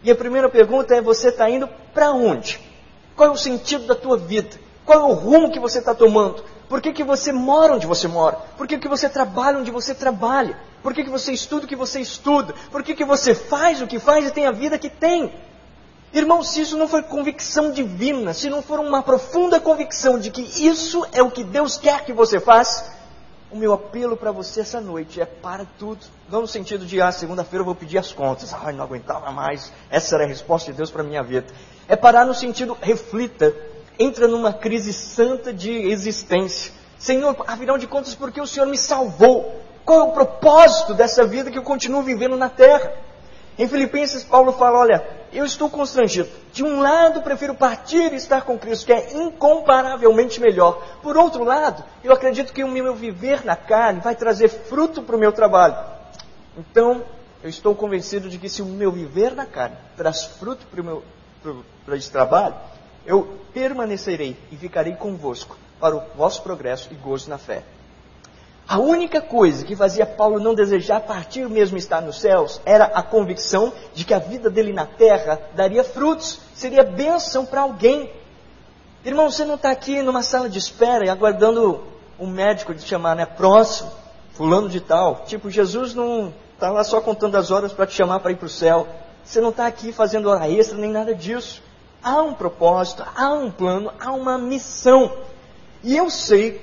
E 0.04 0.10
a 0.10 0.14
primeira 0.14 0.48
pergunta 0.48 0.94
é: 0.94 1.00
você 1.00 1.28
está 1.28 1.50
indo 1.50 1.68
para 1.92 2.12
onde? 2.12 2.60
Qual 3.16 3.30
é 3.30 3.32
o 3.32 3.36
sentido 3.36 3.86
da 3.86 3.94
tua 3.94 4.16
vida? 4.16 4.56
Qual 4.84 5.00
é 5.00 5.02
o 5.02 5.14
rumo 5.14 5.50
que 5.50 5.58
você 5.58 5.78
está 5.78 5.94
tomando? 5.94 6.44
Por 6.68 6.80
que, 6.80 6.92
que 6.92 7.04
você 7.04 7.32
mora 7.32 7.75
onde 7.75 7.87
você 7.87 8.08
mora? 8.08 8.37
Por 8.56 8.66
que, 8.66 8.78
que 8.78 8.88
você 8.88 9.08
trabalha 9.08 9.58
onde 9.58 9.70
você 9.70 9.94
trabalha? 9.94 10.58
Por 10.82 10.92
que, 10.92 11.04
que 11.04 11.11
você 11.11 11.32
estuda 11.32 11.64
o 11.64 11.68
que 11.68 11.76
você 11.76 12.00
estuda? 12.00 12.54
Por 12.70 12.82
que, 12.82 12.94
que 12.94 13.04
você 13.04 13.35
faz 13.35 13.80
o 13.80 13.87
que 13.87 13.99
faz 13.99 14.26
e 14.26 14.30
tem 14.30 14.46
a 14.46 14.52
vida 14.52 14.78
que 14.78 14.90
tem? 14.90 15.32
Irmão, 16.12 16.42
se 16.42 16.62
isso 16.62 16.76
não 16.76 16.88
for 16.88 17.02
convicção 17.04 17.70
divina, 17.70 18.32
se 18.32 18.49
não 18.49 18.62
for 18.62 18.80
uma 18.80 19.02
profunda 19.02 19.61
convicção 19.61 20.18
de 20.18 20.30
que 20.30 20.42
isso 20.66 21.06
é 21.12 21.23
o 21.23 21.30
que 21.30 21.44
Deus 21.44 21.76
quer 21.76 22.04
que 22.04 22.12
você 22.12 22.40
faça, 22.40 22.96
o 23.50 23.56
meu 23.56 23.73
apelo 23.73 24.16
para 24.16 24.32
você 24.32 24.61
essa 24.61 24.80
noite 24.80 25.20
é 25.20 25.25
para 25.25 25.64
tudo. 25.78 26.00
Não 26.28 26.40
no 26.40 26.49
sentido 26.49 26.85
de, 26.85 27.00
ah, 27.00 27.12
segunda-feira 27.12 27.61
eu 27.61 27.66
vou 27.66 27.75
pedir 27.75 27.99
as 27.99 28.12
contas. 28.12 28.52
Ai, 28.52 28.73
não 28.73 28.85
aguentava 28.85 29.30
mais. 29.30 29.73
Essa 29.90 30.16
era 30.16 30.25
a 30.25 30.26
resposta 30.26 30.73
de 30.73 30.76
Deus 30.76 30.90
para 30.90 31.02
a 31.02 31.04
minha 31.04 31.23
vida. 31.23 31.46
É 31.87 31.94
parar 31.94 32.25
no 32.25 32.35
sentido, 32.35 32.76
reflita. 32.80 33.54
Entra 33.98 34.28
numa 34.28 34.52
crise 34.52 34.92
santa 34.92 35.52
de 35.52 35.70
existência. 35.70 36.72
Senhor, 36.98 37.36
afinal 37.46 37.78
de 37.78 37.86
contas, 37.86 38.14
por 38.14 38.30
que 38.30 38.40
o 38.40 38.46
Senhor 38.46 38.66
me 38.66 38.76
salvou? 38.76 39.62
Qual 39.84 40.00
é 40.00 40.02
o 40.02 40.12
propósito 40.12 40.94
dessa 40.94 41.24
vida 41.24 41.50
que 41.50 41.58
eu 41.58 41.62
continuo 41.62 42.02
vivendo 42.02 42.36
na 42.36 42.48
terra? 42.48 42.92
Em 43.58 43.68
Filipenses, 43.68 44.24
Paulo 44.24 44.52
fala: 44.52 44.78
Olha, 44.80 45.06
eu 45.32 45.44
estou 45.44 45.70
constrangido. 45.70 46.28
De 46.52 46.64
um 46.64 46.80
lado, 46.80 47.22
prefiro 47.22 47.54
partir 47.54 48.12
e 48.12 48.16
estar 48.16 48.42
com 48.42 48.58
Cristo, 48.58 48.86
que 48.86 48.92
é 48.92 49.16
incomparavelmente 49.16 50.40
melhor. 50.40 50.82
Por 51.02 51.16
outro 51.16 51.44
lado, 51.44 51.84
eu 52.02 52.12
acredito 52.12 52.52
que 52.52 52.64
o 52.64 52.68
meu 52.68 52.94
viver 52.94 53.44
na 53.44 53.56
carne 53.56 54.00
vai 54.00 54.14
trazer 54.14 54.48
fruto 54.48 55.02
para 55.02 55.16
o 55.16 55.18
meu 55.18 55.32
trabalho. 55.32 55.76
Então, 56.58 57.02
eu 57.42 57.48
estou 57.48 57.74
convencido 57.74 58.28
de 58.28 58.38
que 58.38 58.48
se 58.48 58.60
o 58.60 58.66
meu 58.66 58.90
viver 58.90 59.34
na 59.34 59.46
carne 59.46 59.76
traz 59.96 60.24
fruto 60.24 60.66
para, 60.66 60.80
o 60.80 60.84
meu, 60.84 61.02
esse 61.94 62.10
trabalho, 62.10 62.54
eu 63.06 63.38
permanecerei 63.54 64.36
e 64.50 64.56
ficarei 64.56 64.94
convosco 64.94 65.56
para 65.80 65.96
o 65.96 66.02
vosso 66.16 66.42
progresso 66.42 66.88
e 66.92 66.94
gozo 66.94 67.30
na 67.30 67.38
fé. 67.38 67.62
A 68.68 68.78
única 68.78 69.20
coisa 69.20 69.64
que 69.64 69.76
fazia 69.76 70.04
Paulo 70.04 70.40
não 70.40 70.52
desejar 70.52 71.00
partir 71.00 71.48
mesmo 71.48 71.78
estar 71.78 72.02
nos 72.02 72.20
céus 72.20 72.60
era 72.64 72.86
a 72.86 73.00
convicção 73.00 73.72
de 73.94 74.04
que 74.04 74.12
a 74.12 74.18
vida 74.18 74.50
dele 74.50 74.72
na 74.72 74.84
terra 74.84 75.40
daria 75.54 75.84
frutos, 75.84 76.40
seria 76.52 76.82
bênção 76.82 77.46
para 77.46 77.60
alguém. 77.60 78.10
Irmão, 79.04 79.30
você 79.30 79.44
não 79.44 79.54
está 79.54 79.70
aqui 79.70 80.02
numa 80.02 80.22
sala 80.22 80.48
de 80.48 80.58
espera 80.58 81.06
e 81.06 81.08
aguardando 81.08 81.84
um 82.18 82.26
médico 82.26 82.75
de 82.75 82.82
chamar, 82.82 83.14
né? 83.14 83.25
Próximo, 83.25 83.92
fulano 84.32 84.68
de 84.68 84.80
tal. 84.80 85.22
Tipo, 85.26 85.48
Jesus 85.48 85.94
não 85.94 86.34
está 86.54 86.68
lá 86.68 86.82
só 86.82 87.00
contando 87.00 87.36
as 87.36 87.52
horas 87.52 87.72
para 87.72 87.86
te 87.86 87.94
chamar 87.94 88.18
para 88.18 88.32
ir 88.32 88.36
para 88.36 88.46
o 88.46 88.50
céu. 88.50 88.88
Você 89.22 89.40
não 89.40 89.50
está 89.50 89.66
aqui 89.66 89.92
fazendo 89.92 90.28
hora 90.28 90.50
extra 90.50 90.76
nem 90.76 90.90
nada 90.90 91.14
disso. 91.14 91.62
Há 92.06 92.22
um 92.22 92.34
propósito, 92.34 93.04
há 93.16 93.32
um 93.32 93.50
plano, 93.50 93.92
há 93.98 94.12
uma 94.12 94.38
missão. 94.38 95.12
E 95.82 95.96
eu 95.96 96.08
sei 96.08 96.60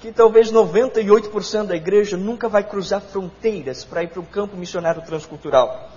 que 0.00 0.12
talvez 0.12 0.52
98% 0.52 1.64
da 1.64 1.74
igreja 1.74 2.18
nunca 2.18 2.46
vai 2.46 2.62
cruzar 2.62 3.00
fronteiras 3.00 3.84
para 3.84 4.02
ir 4.02 4.08
para 4.08 4.20
o 4.20 4.26
campo 4.26 4.54
missionário 4.54 5.00
transcultural. 5.00 5.88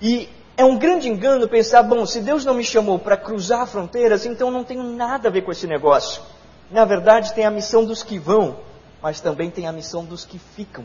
E 0.00 0.28
é 0.56 0.64
um 0.64 0.78
grande 0.78 1.08
engano 1.08 1.48
pensar, 1.48 1.82
bom, 1.82 2.06
se 2.06 2.20
Deus 2.20 2.44
não 2.44 2.54
me 2.54 2.62
chamou 2.62 2.96
para 2.96 3.16
cruzar 3.16 3.66
fronteiras, 3.66 4.24
então 4.24 4.52
não 4.52 4.62
tenho 4.62 4.84
nada 4.84 5.26
a 5.26 5.32
ver 5.32 5.42
com 5.42 5.50
esse 5.50 5.66
negócio. 5.66 6.22
Na 6.70 6.84
verdade, 6.84 7.34
tem 7.34 7.44
a 7.44 7.50
missão 7.50 7.84
dos 7.84 8.04
que 8.04 8.20
vão, 8.20 8.58
mas 9.02 9.20
também 9.20 9.50
tem 9.50 9.66
a 9.66 9.72
missão 9.72 10.04
dos 10.04 10.24
que 10.24 10.38
ficam. 10.38 10.84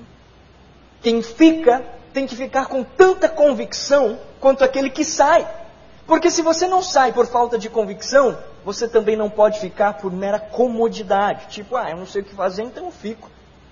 Quem 1.03 1.21
fica 1.21 1.85
tem 2.11 2.25
que 2.25 2.35
ficar 2.35 2.65
com 2.65 2.83
tanta 2.83 3.29
convicção 3.29 4.17
quanto 4.39 4.63
aquele 4.63 4.89
que 4.89 5.05
sai. 5.05 5.64
Porque 6.07 6.29
se 6.29 6.43
você 6.43 6.67
não 6.67 6.83
sai 6.83 7.11
por 7.11 7.25
falta 7.25 7.57
de 7.57 7.67
convicção, 7.67 8.37
você 8.63 8.87
também 8.87 9.15
não 9.15 9.29
pode 9.29 9.59
ficar 9.59 9.93
por 9.93 10.11
mera 10.11 10.39
comodidade. 10.39 11.47
Tipo, 11.47 11.75
ah, 11.75 11.89
eu 11.89 11.97
não 11.97 12.05
sei 12.05 12.21
o 12.21 12.25
que 12.25 12.35
fazer, 12.35 12.61
então 12.61 12.85
eu 12.85 12.91
fico. 12.91 13.29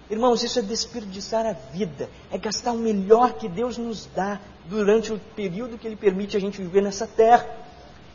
Irmãos, 0.09 0.43
isso 0.43 0.59
é 0.59 0.61
desperdiçar 0.61 1.45
a 1.45 1.53
vida, 1.53 2.09
é 2.31 2.37
gastar 2.37 2.71
o 2.71 2.77
melhor 2.77 3.33
que 3.33 3.47
Deus 3.47 3.77
nos 3.77 4.07
dá 4.07 4.39
durante 4.65 5.13
o 5.13 5.19
período 5.35 5.77
que 5.77 5.87
Ele 5.87 5.95
permite 5.95 6.35
a 6.35 6.39
gente 6.39 6.61
viver 6.61 6.81
nessa 6.81 7.07
terra. 7.07 7.47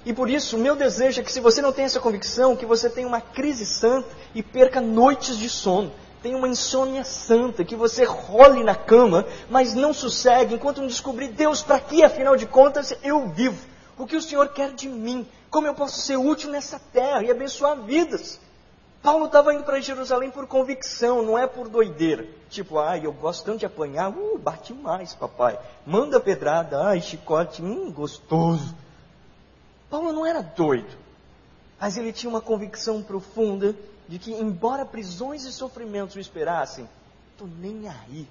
E 0.04 0.12
por 0.12 0.28
isso, 0.28 0.56
o 0.56 0.60
meu 0.60 0.74
desejo 0.74 1.20
é 1.20 1.24
que 1.24 1.32
se 1.32 1.40
você 1.40 1.62
não 1.62 1.72
tem 1.72 1.84
essa 1.84 2.00
convicção, 2.00 2.56
que 2.56 2.66
você 2.66 2.90
tenha 2.90 3.06
uma 3.06 3.20
crise 3.20 3.64
santa 3.64 4.08
e 4.34 4.42
perca 4.42 4.80
noites 4.80 5.36
de 5.36 5.48
sono. 5.48 5.92
Tenha 6.22 6.36
uma 6.36 6.48
insônia 6.48 7.04
santa, 7.04 7.64
que 7.64 7.76
você 7.76 8.04
role 8.04 8.64
na 8.64 8.74
cama, 8.74 9.24
mas 9.48 9.74
não 9.74 9.92
sossegue 9.92 10.56
enquanto 10.56 10.80
não 10.80 10.88
descobrir 10.88 11.28
Deus, 11.28 11.62
para 11.62 11.78
que 11.78 12.02
afinal 12.02 12.36
de 12.36 12.46
contas 12.46 12.92
eu 13.04 13.28
vivo? 13.28 13.77
O 13.98 14.06
que 14.06 14.16
o 14.16 14.22
Senhor 14.22 14.48
quer 14.50 14.72
de 14.72 14.88
mim? 14.88 15.26
Como 15.50 15.66
eu 15.66 15.74
posso 15.74 16.00
ser 16.00 16.16
útil 16.16 16.50
nessa 16.50 16.78
terra 16.78 17.22
e 17.22 17.30
abençoar 17.30 17.80
vidas? 17.82 18.40
Paulo 19.02 19.26
estava 19.26 19.54
indo 19.54 19.64
para 19.64 19.80
Jerusalém 19.80 20.30
por 20.30 20.46
convicção, 20.46 21.22
não 21.22 21.38
é 21.38 21.46
por 21.46 21.68
doideira. 21.68 22.26
Tipo, 22.50 22.78
ai, 22.78 23.04
eu 23.04 23.12
gosto 23.12 23.44
tanto 23.44 23.58
de 23.58 23.66
apanhar, 23.66 24.10
uh, 24.10 24.38
bate 24.38 24.72
mais, 24.72 25.14
papai. 25.14 25.58
Manda 25.86 26.20
pedrada, 26.20 26.84
ai, 26.84 27.00
chicote, 27.00 27.62
hum, 27.62 27.90
gostoso. 27.90 28.74
Paulo 29.88 30.12
não 30.12 30.26
era 30.26 30.42
doido, 30.42 30.96
mas 31.80 31.96
ele 31.96 32.12
tinha 32.12 32.28
uma 32.28 32.40
convicção 32.40 33.02
profunda 33.02 33.74
de 34.08 34.18
que, 34.18 34.32
embora 34.32 34.84
prisões 34.84 35.44
e 35.44 35.52
sofrimentos 35.52 36.16
o 36.16 36.20
esperassem, 36.20 36.88
estou 37.32 37.48
nem 37.60 37.88
aí. 37.88 38.28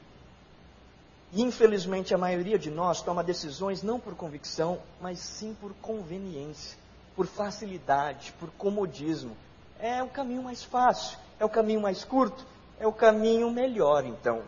E 1.32 1.42
infelizmente 1.42 2.14
a 2.14 2.18
maioria 2.18 2.58
de 2.58 2.72
nós 2.72 3.02
toma 3.02 3.24
decisões 3.24 3.84
não 3.84 4.00
por 4.00 4.16
convicção, 4.16 4.80
mas 5.02 5.20
sim 5.20 5.56
por 5.60 5.74
conveniência, 5.82 6.78
por 7.16 7.28
facilidade, 7.28 8.34
por 8.40 8.50
comodismo. 8.52 9.36
É 9.80 10.02
o 10.02 10.08
caminho 10.08 10.44
mais 10.44 10.64
fácil, 10.64 11.18
é 11.40 11.46
o 11.46 11.50
caminho 11.50 11.82
mais 11.82 12.04
curto, 12.04 12.46
é 12.80 12.88
o 12.88 12.94
caminho 12.94 13.52
melhor, 13.52 14.06
então. 14.06 14.42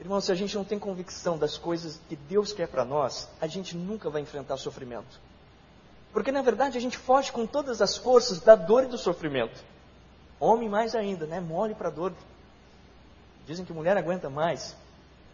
Irmão, 0.00 0.20
se 0.20 0.32
a 0.32 0.34
gente 0.34 0.56
não 0.56 0.64
tem 0.64 0.78
convicção 0.78 1.38
das 1.38 1.58
coisas 1.58 2.00
que 2.08 2.16
Deus 2.16 2.52
quer 2.52 2.66
para 2.66 2.84
nós, 2.84 3.28
a 3.40 3.46
gente 3.46 3.76
nunca 3.76 4.08
vai 4.08 4.22
enfrentar 4.22 4.56
sofrimento. 4.56 5.20
Porque 6.12 6.32
na 6.32 6.42
verdade 6.42 6.76
a 6.76 6.80
gente 6.80 6.96
foge 6.96 7.30
com 7.30 7.46
todas 7.46 7.80
as 7.80 7.96
forças 7.96 8.40
da 8.40 8.56
dor 8.56 8.84
e 8.84 8.88
do 8.88 8.98
sofrimento. 8.98 9.62
Homem 10.40 10.68
mais 10.68 10.94
ainda, 10.94 11.26
né? 11.26 11.38
Mole 11.38 11.74
para 11.74 11.90
dor. 11.90 12.14
Dizem 13.46 13.64
que 13.64 13.72
mulher 13.72 13.96
aguenta 13.96 14.30
mais. 14.30 14.74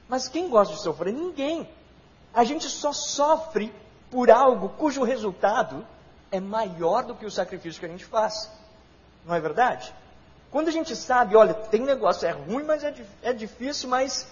Mas 0.09 0.29
quem 0.29 0.49
gosta 0.49 0.75
de 0.75 0.81
sofrer? 0.81 1.13
Ninguém. 1.13 1.69
A 2.33 2.45
gente 2.45 2.69
só 2.69 2.93
sofre 2.93 3.73
por 4.11 4.31
algo 4.31 4.69
cujo 4.71 5.03
resultado 5.03 5.87
é 6.31 6.41
maior 6.41 7.05
do 7.05 7.15
que 7.15 7.27
o 7.27 7.31
sacrifício 7.31 7.81
que 7.81 7.87
a 7.87 7.89
gente 7.91 8.05
faz. 8.05 8.51
Não 9.25 9.35
é 9.35 9.41
verdade? 9.41 9.93
Quando 10.51 10.69
a 10.69 10.73
gente 10.73 10.95
sabe, 10.95 11.37
olha, 11.37 11.55
tem 11.55 11.83
negócio, 11.83 12.27
é 12.27 12.31
ruim, 12.31 12.63
mas 12.63 12.85
é, 12.85 12.95
é 13.23 13.33
difícil, 13.33 13.89
mas 13.89 14.27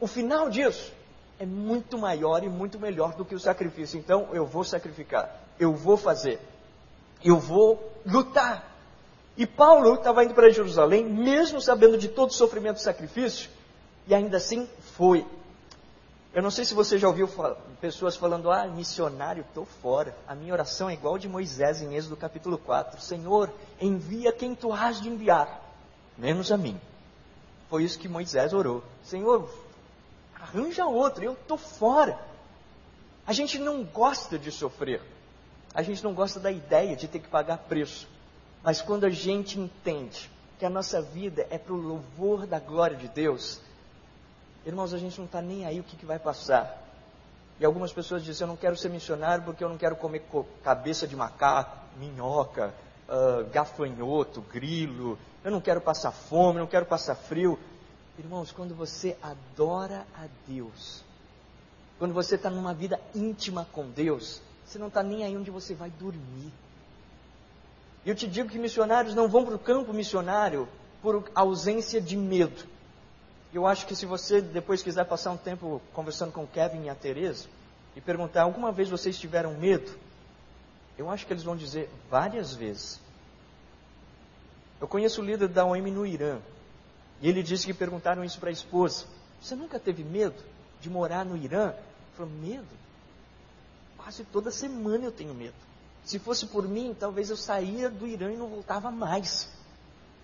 o 0.00 0.06
final 0.06 0.48
disso 0.48 0.92
é 1.38 1.46
muito 1.46 1.98
maior 1.98 2.42
e 2.42 2.48
muito 2.48 2.78
melhor 2.78 3.14
do 3.14 3.24
que 3.24 3.34
o 3.34 3.40
sacrifício. 3.40 3.98
Então 3.98 4.28
eu 4.32 4.46
vou 4.46 4.64
sacrificar, 4.64 5.30
eu 5.58 5.74
vou 5.74 5.96
fazer, 5.96 6.40
eu 7.22 7.38
vou 7.38 7.92
lutar. 8.06 8.64
E 9.36 9.46
Paulo 9.46 9.94
estava 9.94 10.24
indo 10.24 10.34
para 10.34 10.50
Jerusalém, 10.50 11.04
mesmo 11.04 11.60
sabendo 11.60 11.96
de 11.96 12.08
todo 12.08 12.30
o 12.30 12.34
sofrimento 12.34 12.78
e 12.78 12.82
sacrifício, 12.82 13.50
e 14.08 14.14
ainda 14.14 14.38
assim 14.38 14.66
foi. 14.96 15.24
Eu 16.32 16.42
não 16.42 16.50
sei 16.50 16.64
se 16.64 16.72
você 16.72 16.98
já 16.98 17.06
ouviu 17.06 17.28
pessoas 17.80 18.16
falando, 18.16 18.50
ah, 18.50 18.66
missionário, 18.66 19.44
estou 19.46 19.66
fora. 19.66 20.16
A 20.26 20.34
minha 20.34 20.52
oração 20.52 20.88
é 20.88 20.94
igual 20.94 21.18
de 21.18 21.28
Moisés 21.28 21.82
em 21.82 21.94
Êxodo 21.94 22.16
capítulo 22.16 22.56
4. 22.56 23.00
Senhor, 23.02 23.52
envia 23.80 24.32
quem 24.32 24.54
tu 24.54 24.72
has 24.72 25.00
de 25.00 25.08
enviar, 25.08 25.62
menos 26.16 26.50
a 26.50 26.56
mim. 26.56 26.80
Foi 27.68 27.84
isso 27.84 27.98
que 27.98 28.08
Moisés 28.08 28.54
orou. 28.54 28.82
Senhor, 29.04 29.48
arranja 30.34 30.86
outro, 30.86 31.22
eu 31.22 31.34
estou 31.34 31.58
fora. 31.58 32.18
A 33.26 33.32
gente 33.34 33.58
não 33.58 33.84
gosta 33.84 34.38
de 34.38 34.50
sofrer. 34.50 35.02
A 35.74 35.82
gente 35.82 36.02
não 36.02 36.14
gosta 36.14 36.40
da 36.40 36.50
ideia 36.50 36.96
de 36.96 37.08
ter 37.08 37.18
que 37.18 37.28
pagar 37.28 37.58
preço. 37.58 38.08
Mas 38.62 38.80
quando 38.80 39.04
a 39.04 39.10
gente 39.10 39.60
entende 39.60 40.30
que 40.58 40.64
a 40.64 40.70
nossa 40.70 41.02
vida 41.02 41.46
é 41.50 41.58
para 41.58 41.74
o 41.74 41.76
louvor 41.76 42.46
da 42.46 42.58
glória 42.58 42.96
de 42.96 43.08
Deus, 43.08 43.60
Irmãos, 44.68 44.92
a 44.92 44.98
gente 44.98 45.16
não 45.16 45.24
está 45.24 45.40
nem 45.40 45.64
aí 45.64 45.80
o 45.80 45.82
que, 45.82 45.96
que 45.96 46.04
vai 46.04 46.18
passar. 46.18 46.86
E 47.58 47.64
algumas 47.64 47.90
pessoas 47.90 48.22
dizem: 48.22 48.44
Eu 48.44 48.48
não 48.48 48.56
quero 48.56 48.76
ser 48.76 48.90
missionário 48.90 49.42
porque 49.42 49.64
eu 49.64 49.68
não 49.70 49.78
quero 49.78 49.96
comer 49.96 50.22
cabeça 50.62 51.08
de 51.08 51.16
macaco, 51.16 51.74
minhoca, 51.98 52.74
uh, 53.08 53.48
gafanhoto, 53.50 54.42
grilo. 54.42 55.18
Eu 55.42 55.50
não 55.50 55.58
quero 55.62 55.80
passar 55.80 56.12
fome, 56.12 56.58
não 56.58 56.66
quero 56.66 56.84
passar 56.84 57.14
frio. 57.14 57.58
Irmãos, 58.18 58.52
quando 58.52 58.74
você 58.74 59.16
adora 59.22 60.06
a 60.14 60.26
Deus, 60.46 61.02
quando 61.98 62.12
você 62.12 62.34
está 62.34 62.50
numa 62.50 62.74
vida 62.74 63.00
íntima 63.14 63.66
com 63.72 63.88
Deus, 63.88 64.42
você 64.66 64.78
não 64.78 64.88
está 64.88 65.02
nem 65.02 65.24
aí 65.24 65.34
onde 65.34 65.50
você 65.50 65.74
vai 65.74 65.88
dormir. 65.88 66.52
E 68.04 68.10
eu 68.10 68.14
te 68.14 68.26
digo 68.26 68.50
que 68.50 68.58
missionários 68.58 69.14
não 69.14 69.30
vão 69.30 69.46
para 69.46 69.54
o 69.54 69.58
campo 69.58 69.94
missionário 69.94 70.68
por 71.00 71.30
ausência 71.34 72.02
de 72.02 72.18
medo. 72.18 72.76
Eu 73.52 73.66
acho 73.66 73.86
que 73.86 73.96
se 73.96 74.04
você 74.04 74.40
depois 74.42 74.82
quiser 74.82 75.04
passar 75.04 75.30
um 75.30 75.36
tempo 75.36 75.80
conversando 75.94 76.32
com 76.32 76.44
o 76.44 76.46
Kevin 76.46 76.84
e 76.84 76.88
a 76.90 76.94
Teresa 76.94 77.46
e 77.96 78.00
perguntar 78.00 78.42
alguma 78.42 78.70
vez 78.70 78.90
vocês 78.90 79.18
tiveram 79.18 79.54
medo, 79.54 79.90
eu 80.98 81.08
acho 81.08 81.26
que 81.26 81.32
eles 81.32 81.44
vão 81.44 81.56
dizer 81.56 81.88
várias 82.10 82.54
vezes. 82.54 83.00
Eu 84.80 84.86
conheço 84.86 85.22
o 85.22 85.24
líder 85.24 85.48
da 85.48 85.64
OM 85.64 85.90
no 85.90 86.06
Irã 86.06 86.38
e 87.20 87.28
ele 87.28 87.42
disse 87.42 87.66
que 87.66 87.74
perguntaram 87.74 88.22
isso 88.22 88.38
para 88.38 88.50
a 88.50 88.52
esposa: 88.52 89.06
Você 89.40 89.54
nunca 89.54 89.78
teve 89.78 90.04
medo 90.04 90.42
de 90.80 90.90
morar 90.90 91.24
no 91.24 91.36
Irã? 91.36 91.70
Ele 91.70 92.16
falou: 92.16 92.32
Medo? 92.32 92.68
Quase 93.96 94.24
toda 94.24 94.50
semana 94.50 95.04
eu 95.04 95.12
tenho 95.12 95.34
medo. 95.34 95.54
Se 96.04 96.18
fosse 96.18 96.46
por 96.46 96.66
mim, 96.68 96.96
talvez 96.98 97.30
eu 97.30 97.36
saía 97.36 97.90
do 97.90 98.06
Irã 98.06 98.32
e 98.32 98.36
não 98.36 98.48
voltava 98.48 98.90
mais. 98.90 99.48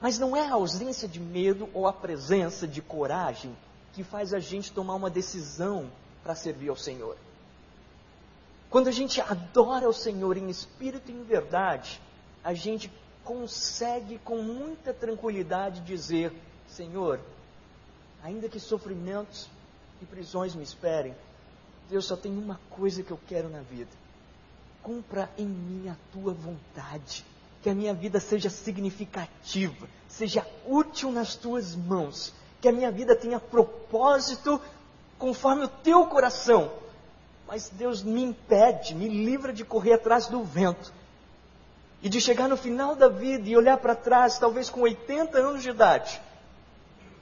Mas 0.00 0.18
não 0.18 0.36
é 0.36 0.46
a 0.46 0.54
ausência 0.54 1.08
de 1.08 1.20
medo 1.20 1.68
ou 1.72 1.86
a 1.86 1.92
presença 1.92 2.66
de 2.66 2.82
coragem 2.82 3.56
que 3.92 4.02
faz 4.02 4.34
a 4.34 4.38
gente 4.38 4.72
tomar 4.72 4.94
uma 4.94 5.08
decisão 5.08 5.90
para 6.22 6.34
servir 6.34 6.68
ao 6.68 6.76
Senhor. 6.76 7.16
Quando 8.68 8.88
a 8.88 8.92
gente 8.92 9.20
adora 9.20 9.88
o 9.88 9.92
Senhor 9.92 10.36
em 10.36 10.50
espírito 10.50 11.10
e 11.10 11.14
em 11.14 11.22
verdade, 11.22 12.00
a 12.42 12.52
gente 12.52 12.90
consegue 13.22 14.18
com 14.18 14.42
muita 14.42 14.92
tranquilidade 14.92 15.80
dizer: 15.82 16.32
Senhor, 16.68 17.20
ainda 18.22 18.48
que 18.48 18.58
sofrimentos 18.58 19.48
e 20.02 20.04
prisões 20.04 20.54
me 20.54 20.64
esperem, 20.64 21.14
Deus 21.88 22.04
só 22.04 22.16
tem 22.16 22.36
uma 22.36 22.60
coisa 22.70 23.02
que 23.02 23.10
eu 23.10 23.20
quero 23.28 23.48
na 23.48 23.60
vida. 23.60 23.90
Cumpra 24.82 25.30
em 25.38 25.46
mim 25.46 25.88
a 25.88 25.96
tua 26.12 26.32
vontade. 26.32 27.24
Que 27.64 27.71
a 27.71 27.75
minha 27.75 27.94
vida 27.94 28.21
seja 28.21 28.49
significativa, 28.49 29.88
seja 30.06 30.47
útil 30.66 31.11
nas 31.11 31.35
tuas 31.35 31.75
mãos. 31.75 32.33
Que 32.61 32.68
a 32.68 32.73
minha 32.73 32.92
vida 32.92 33.16
tenha 33.16 33.40
propósito 33.40 34.61
conforme 35.18 35.64
o 35.64 35.68
teu 35.68 36.06
coração. 36.06 36.71
Mas 37.49 37.71
Deus 37.71 38.02
me 38.02 38.23
impede, 38.23 38.94
me 38.94 39.09
livra 39.09 39.52
de 39.52 39.64
correr 39.64 39.94
atrás 39.94 40.26
do 40.26 40.44
vento 40.44 40.92
e 42.02 42.09
de 42.11 42.21
chegar 42.21 42.49
no 42.49 42.56
final 42.56 42.94
da 42.94 43.09
vida 43.09 43.49
e 43.49 43.56
olhar 43.56 43.78
para 43.78 43.94
trás, 43.94 44.38
talvez 44.38 44.68
com 44.68 44.83
80 44.83 45.38
anos 45.38 45.62
de 45.62 45.71
idade, 45.71 46.21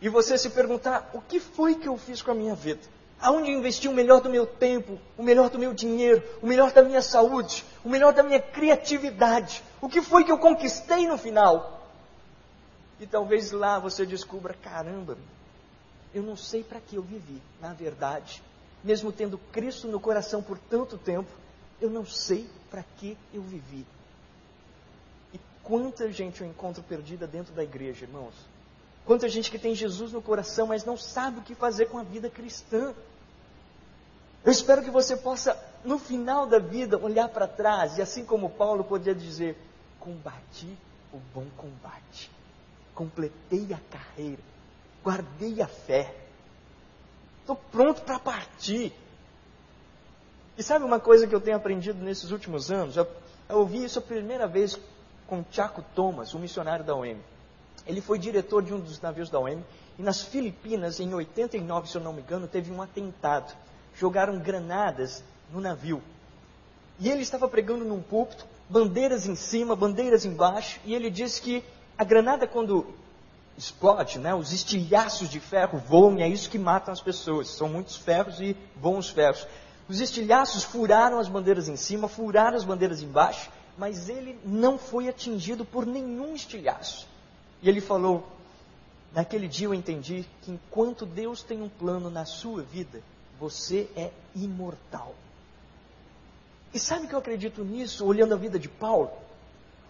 e 0.00 0.08
você 0.08 0.37
se 0.37 0.50
perguntar: 0.50 1.08
o 1.14 1.20
que 1.20 1.38
foi 1.38 1.76
que 1.76 1.87
eu 1.87 1.96
fiz 1.96 2.20
com 2.20 2.32
a 2.32 2.34
minha 2.34 2.56
vida? 2.56 2.82
Aonde 3.22 3.52
investi 3.52 3.86
o 3.86 3.92
melhor 3.92 4.20
do 4.20 4.28
meu 4.28 4.44
tempo, 4.44 4.98
o 5.16 5.22
melhor 5.22 5.48
do 5.48 5.58
meu 5.58 5.72
dinheiro, 5.72 6.22
o 6.42 6.46
melhor 6.46 6.72
da 6.72 6.82
minha 6.82 7.00
saúde, 7.00 7.64
o 7.84 7.88
melhor 7.88 8.12
da 8.12 8.22
minha 8.22 8.40
criatividade? 8.40 9.62
O 9.80 9.88
que 9.88 10.02
foi 10.02 10.24
que 10.24 10.32
eu 10.32 10.38
conquistei 10.38 11.06
no 11.06 11.16
final? 11.16 11.88
E 12.98 13.06
talvez 13.06 13.52
lá 13.52 13.78
você 13.78 14.04
descubra: 14.04 14.54
caramba, 14.54 15.16
eu 16.12 16.22
não 16.22 16.36
sei 16.36 16.64
para 16.64 16.80
que 16.80 16.96
eu 16.96 17.02
vivi. 17.02 17.40
Na 17.60 17.72
verdade, 17.72 18.42
mesmo 18.82 19.12
tendo 19.12 19.38
Cristo 19.38 19.86
no 19.86 20.00
coração 20.00 20.42
por 20.42 20.58
tanto 20.58 20.98
tempo, 20.98 21.30
eu 21.80 21.88
não 21.88 22.04
sei 22.04 22.48
para 22.68 22.84
que 22.98 23.16
eu 23.32 23.42
vivi. 23.42 23.86
Quanta 25.62 26.10
gente 26.10 26.40
eu 26.40 26.46
encontro 26.46 26.82
perdida 26.82 27.26
dentro 27.26 27.54
da 27.54 27.62
igreja, 27.62 28.04
irmãos. 28.04 28.34
Quanta 29.04 29.28
gente 29.28 29.50
que 29.50 29.58
tem 29.58 29.74
Jesus 29.74 30.12
no 30.12 30.20
coração, 30.20 30.66
mas 30.66 30.84
não 30.84 30.96
sabe 30.96 31.38
o 31.38 31.42
que 31.42 31.54
fazer 31.54 31.86
com 31.86 31.98
a 31.98 32.02
vida 32.02 32.28
cristã. 32.28 32.94
Eu 34.44 34.50
espero 34.50 34.82
que 34.82 34.90
você 34.90 35.16
possa, 35.16 35.56
no 35.84 35.99
final 35.99 36.46
da 36.46 36.58
vida, 36.58 36.99
olhar 36.99 37.28
para 37.28 37.46
trás 37.46 37.96
e, 37.99 38.02
assim 38.02 38.25
como 38.25 38.50
Paulo 38.50 38.82
podia 38.82 39.14
dizer: 39.14 39.56
Combati 40.00 40.76
o 41.12 41.18
bom 41.34 41.46
combate, 41.56 42.30
completei 42.94 43.68
a 43.72 43.78
carreira, 43.90 44.42
guardei 45.04 45.61
a 45.61 45.68
fé, 45.68 46.14
estou 47.40 47.54
pronto 47.54 48.02
para 48.02 48.18
partir. 48.18 48.92
E 50.56 50.62
sabe 50.62 50.84
uma 50.84 50.99
coisa 50.99 51.26
que 51.26 51.34
eu 51.34 51.40
tenho 51.40 51.56
aprendido 51.56 52.02
nesses 52.02 52.30
últimos 52.30 52.70
anos? 52.70 52.96
Eu, 52.96 53.06
eu 53.49 53.58
ouvi 53.58 53.84
isso 53.84 53.99
a 53.99 54.02
primeira 54.02 54.46
vez 54.46 54.78
com 55.26 55.44
Chaco 55.50 55.84
Thomas, 55.94 56.34
um 56.34 56.38
missionário 56.38 56.84
da 56.84 56.94
OM. 56.94 57.18
Ele 57.87 58.00
foi 58.00 58.18
diretor 58.18 58.62
de 58.62 58.72
um 58.72 58.80
dos 58.80 59.00
navios 59.00 59.30
da 59.30 59.38
OM 59.38 59.62
e 59.99 60.02
nas 60.02 60.22
Filipinas, 60.22 61.00
em 61.00 61.12
89, 61.12 61.88
se 61.88 61.96
eu 61.96 62.02
não 62.02 62.12
me 62.12 62.22
engano, 62.22 62.46
teve 62.46 62.70
um 62.72 62.80
atentado. 62.80 63.54
Jogaram 63.96 64.38
granadas 64.38 65.22
no 65.52 65.61
navio. 65.61 66.02
E 66.99 67.11
ele 67.11 67.22
estava 67.22 67.49
pregando 67.49 67.84
num 67.84 68.00
púlpito, 68.00 68.46
bandeiras 68.68 69.26
em 69.26 69.34
cima, 69.34 69.75
bandeiras 69.75 70.25
embaixo, 70.25 70.80
e 70.84 70.94
ele 70.94 71.11
disse 71.11 71.40
que 71.40 71.64
a 71.96 72.04
granada, 72.04 72.46
quando 72.46 72.87
explode, 73.56 74.18
né, 74.18 74.34
os 74.34 74.52
estilhaços 74.52 75.28
de 75.28 75.38
ferro 75.38 75.78
voam 75.78 76.18
e 76.18 76.22
é 76.22 76.28
isso 76.28 76.50
que 76.50 76.58
matam 76.58 76.92
as 76.92 77.00
pessoas. 77.00 77.49
São 77.49 77.68
muitos 77.68 77.96
ferros 77.96 78.40
e 78.40 78.56
voam 78.76 78.99
os 78.99 79.11
ferros. 79.11 79.46
Os 79.88 80.00
estilhaços 80.00 80.64
furaram 80.64 81.18
as 81.18 81.28
bandeiras 81.28 81.68
em 81.68 81.76
cima, 81.76 82.09
furaram 82.09 82.57
as 82.57 82.64
bandeiras 82.64 83.02
embaixo, 83.02 83.50
mas 83.76 84.09
ele 84.09 84.38
não 84.44 84.78
foi 84.78 85.09
atingido 85.09 85.64
por 85.64 85.85
nenhum 85.85 86.35
estilhaço. 86.35 87.07
E 87.62 87.68
ele 87.68 87.81
falou: 87.81 88.26
Naquele 89.12 89.46
dia 89.46 89.66
eu 89.66 89.74
entendi 89.74 90.24
que 90.42 90.50
enquanto 90.50 91.05
Deus 91.05 91.42
tem 91.42 91.61
um 91.61 91.68
plano 91.68 92.09
na 92.09 92.24
sua 92.24 92.62
vida, 92.62 93.02
você 93.42 93.88
é 93.96 94.12
imortal. 94.37 95.16
E 96.72 96.78
sabe 96.78 97.09
que 97.09 97.12
eu 97.12 97.18
acredito 97.18 97.64
nisso, 97.64 98.07
olhando 98.07 98.35
a 98.35 98.37
vida 98.37 98.57
de 98.57 98.68
Paulo? 98.68 99.11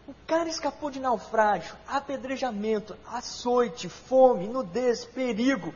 O 0.09 0.15
cara 0.27 0.49
escapou 0.49 0.91
de 0.91 0.99
naufrágio, 0.99 1.77
apedrejamento, 1.87 2.97
açoite, 3.07 3.91
fome, 3.91 4.49
nudez, 4.49 5.05
perigo. 5.05 5.75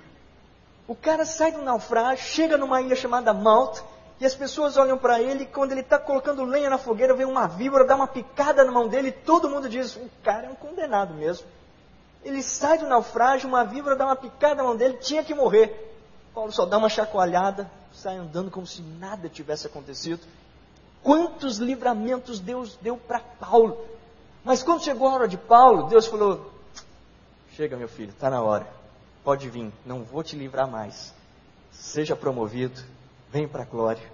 O 0.89 0.95
cara 0.95 1.27
sai 1.27 1.53
do 1.53 1.61
naufrágio, 1.61 2.25
chega 2.25 2.57
numa 2.57 2.81
ilha 2.81 2.97
chamada 2.97 3.35
Malta, 3.35 3.85
e 4.19 4.25
as 4.25 4.35
pessoas 4.35 4.79
olham 4.79 4.97
para 4.97 5.21
ele 5.21 5.43
e 5.43 5.47
quando 5.47 5.73
ele 5.73 5.83
está 5.83 5.99
colocando 5.99 6.45
lenha 6.45 6.71
na 6.71 6.79
fogueira, 6.79 7.13
vem 7.13 7.27
uma 7.27 7.47
víbora, 7.47 7.85
dá 7.85 7.95
uma 7.95 8.09
picada 8.09 8.65
na 8.65 8.73
mão 8.73 8.89
dele 8.89 9.09
e 9.09 9.13
todo 9.13 9.51
mundo 9.51 9.69
diz: 9.69 9.95
o 9.97 10.11
cara 10.25 10.47
é 10.47 10.51
um 10.51 10.55
condenado 10.55 11.13
mesmo. 11.13 11.47
Ele 12.25 12.43
sai 12.43 12.79
do 12.79 12.89
naufrágio, 12.89 13.47
uma 13.47 13.65
víbora 13.65 13.95
dá 13.95 14.07
uma 14.07 14.17
picada 14.17 14.55
na 14.55 14.65
mão 14.65 14.75
dele, 14.75 14.95
tinha 14.95 15.23
que 15.23 15.35
morrer. 15.35 15.86
Paulo 16.37 16.53
só 16.53 16.67
dá 16.67 16.77
uma 16.77 16.91
chacoalhada, 16.91 17.71
sai 17.95 18.19
andando 18.19 18.51
como 18.51 18.67
se 18.67 18.83
nada 18.83 19.27
tivesse 19.27 19.67
acontecido. 19.67 20.21
Quantos 21.03 21.57
livramentos 21.57 22.39
Deus 22.39 22.77
deu 22.77 22.99
para 22.99 23.21
Paulo. 23.21 23.87
Mas 24.45 24.63
quando 24.63 24.85
chegou 24.85 25.09
a 25.09 25.15
hora 25.15 25.29
de 25.29 25.39
Paulo, 25.39 25.89
Deus 25.89 26.05
falou: 26.07 26.53
Chega, 27.53 27.75
meu 27.75 27.89
filho, 27.89 28.11
está 28.11 28.29
na 28.29 28.43
hora. 28.43 28.67
Pode 29.25 29.49
vir, 29.49 29.73
não 29.87 30.05
vou 30.05 30.23
te 30.23 30.37
livrar 30.37 30.71
mais. 30.71 31.15
Seja 31.73 32.15
promovido, 32.15 32.85
vem 33.31 33.49
para 33.49 33.63
a 33.63 33.67
glória. 33.67 34.13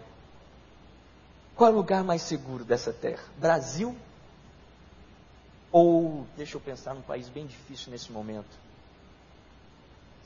Qual 1.56 1.70
é 1.70 1.72
o 1.72 1.76
lugar 1.76 2.04
mais 2.04 2.22
seguro 2.22 2.64
dessa 2.64 2.92
terra? 2.92 3.24
Brasil? 3.36 3.96
Ou, 5.72 6.24
deixa 6.36 6.56
eu 6.56 6.60
pensar 6.60 6.94
num 6.94 7.02
país 7.02 7.28
bem 7.28 7.46
difícil 7.46 7.90
nesse 7.90 8.12
momento. 8.12 8.56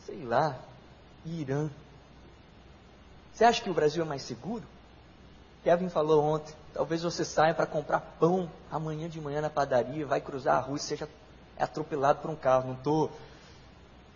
Sei 0.05 0.23
lá, 0.25 0.61
Irã. 1.25 1.71
Você 3.37 3.45
acha 3.45 3.63
que 3.63 3.69
o 3.69 3.75
Brasil 3.75 4.03
é 4.03 4.07
mais 4.07 4.23
seguro? 4.23 4.65
Kevin 5.63 5.91
falou 5.91 6.25
ontem, 6.25 6.55
talvez 6.73 7.03
você 7.03 7.23
saia 7.23 7.53
para 7.53 7.67
comprar 7.67 8.01
pão 8.19 8.51
amanhã 8.71 9.11
de 9.11 9.21
manhã 9.21 9.43
na 9.43 9.51
padaria, 9.51 10.07
vai 10.07 10.23
cruzar 10.23 10.57
a 10.57 10.61
rua 10.61 10.79
e 10.79 10.81
seja 10.81 11.07
atropelado 11.59 12.23
por 12.23 12.31
um 12.31 12.35
carro. 12.35 12.69
Não 12.69 12.75
estou 12.75 13.13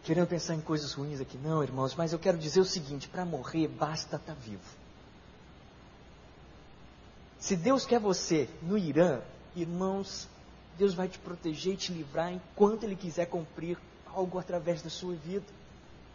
querendo 0.05 0.27
pensar 0.27 0.55
em 0.55 0.61
coisas 0.63 0.95
ruins 0.95 1.21
aqui, 1.21 1.37
não, 1.37 1.63
irmãos, 1.63 1.95
mas 1.95 2.15
eu 2.15 2.19
quero 2.19 2.39
dizer 2.39 2.61
o 2.61 2.65
seguinte: 2.65 3.11
para 3.11 3.27
morrer 3.27 3.69
basta 3.69 4.17
estar 4.17 4.33
tá 4.33 4.41
vivo. 4.41 4.65
Se 7.39 7.57
Deus 7.57 7.85
quer 7.85 8.01
você 8.01 8.49
no 8.63 8.79
Irã, 8.79 9.21
irmãos, 9.55 10.29
Deus 10.79 10.95
vai 10.95 11.09
te 11.09 11.19
proteger 11.19 11.75
e 11.75 11.77
te 11.77 11.93
livrar 11.93 12.33
enquanto 12.33 12.85
Ele 12.85 12.97
quiser 12.97 13.27
cumprir 13.27 13.77
algo 14.07 14.39
através 14.39 14.81
da 14.81 14.89
sua 14.89 15.15
vida. 15.15 15.60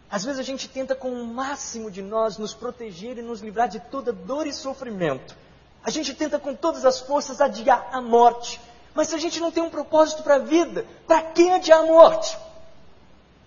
Às 0.09 0.23
vezes 0.23 0.39
a 0.39 0.43
gente 0.43 0.69
tenta 0.69 0.95
com 0.95 1.09
o 1.09 1.25
máximo 1.25 1.89
de 1.89 2.01
nós 2.01 2.37
nos 2.37 2.53
proteger 2.53 3.17
e 3.17 3.21
nos 3.21 3.41
livrar 3.41 3.67
de 3.67 3.79
toda 3.79 4.13
dor 4.13 4.47
e 4.47 4.53
sofrimento. 4.53 5.35
A 5.83 5.89
gente 5.89 6.13
tenta 6.13 6.39
com 6.39 6.55
todas 6.55 6.85
as 6.85 6.99
forças 6.99 7.41
adiar 7.41 7.89
a 7.91 8.01
morte. 8.01 8.59
Mas 8.93 9.09
se 9.09 9.15
a 9.15 9.19
gente 9.19 9.39
não 9.39 9.51
tem 9.51 9.61
um 9.61 9.69
propósito 9.69 10.23
para 10.23 10.35
a 10.35 10.39
vida, 10.39 10.85
para 11.05 11.21
que 11.21 11.49
adiar 11.49 11.79
a 11.79 11.85
morte? 11.85 12.37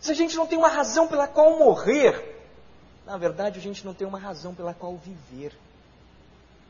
Se 0.00 0.12
a 0.12 0.14
gente 0.14 0.36
não 0.36 0.46
tem 0.46 0.58
uma 0.58 0.68
razão 0.68 1.08
pela 1.08 1.26
qual 1.26 1.58
morrer, 1.58 2.36
na 3.06 3.16
verdade 3.16 3.58
a 3.58 3.62
gente 3.62 3.84
não 3.84 3.94
tem 3.94 4.06
uma 4.06 4.18
razão 4.18 4.54
pela 4.54 4.74
qual 4.74 4.96
viver. 4.96 5.56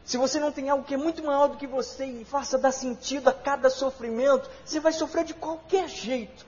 Se 0.05 0.16
você 0.16 0.40
não 0.40 0.51
tem 0.51 0.70
algo 0.70 0.85
que 0.85 0.94
é 0.94 0.96
muito 0.96 1.22
maior 1.22 1.48
do 1.48 1.59
que 1.59 1.66
você 1.66 2.07
e 2.07 2.24
faça 2.24 2.57
dar 2.57 2.72
sentido 2.72 3.29
a 3.29 3.33
cada 3.33 3.68
sofrimento, 3.68 4.48
você 4.64 4.81
vai 4.81 4.92
sofrer 4.92 5.24
de 5.24 5.35
qualquer 5.35 5.87
jeito. 5.87 6.46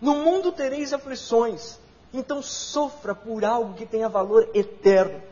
No 0.00 0.14
mundo 0.14 0.50
tereis 0.50 0.94
aflições, 0.94 1.78
então 2.12 2.42
sofra 2.42 3.14
por 3.14 3.44
algo 3.44 3.74
que 3.74 3.86
tenha 3.86 4.08
valor 4.08 4.48
eterno. 4.54 5.22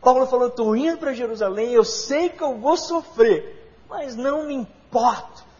Paulo 0.00 0.26
falou: 0.26 0.48
estou 0.48 0.76
indo 0.76 0.98
para 0.98 1.12
Jerusalém, 1.12 1.72
eu 1.72 1.84
sei 1.84 2.28
que 2.28 2.42
eu 2.42 2.58
vou 2.58 2.76
sofrer, 2.76 3.72
mas 3.88 4.16
não 4.16 4.46
me 4.46 4.54
importo 4.54 5.50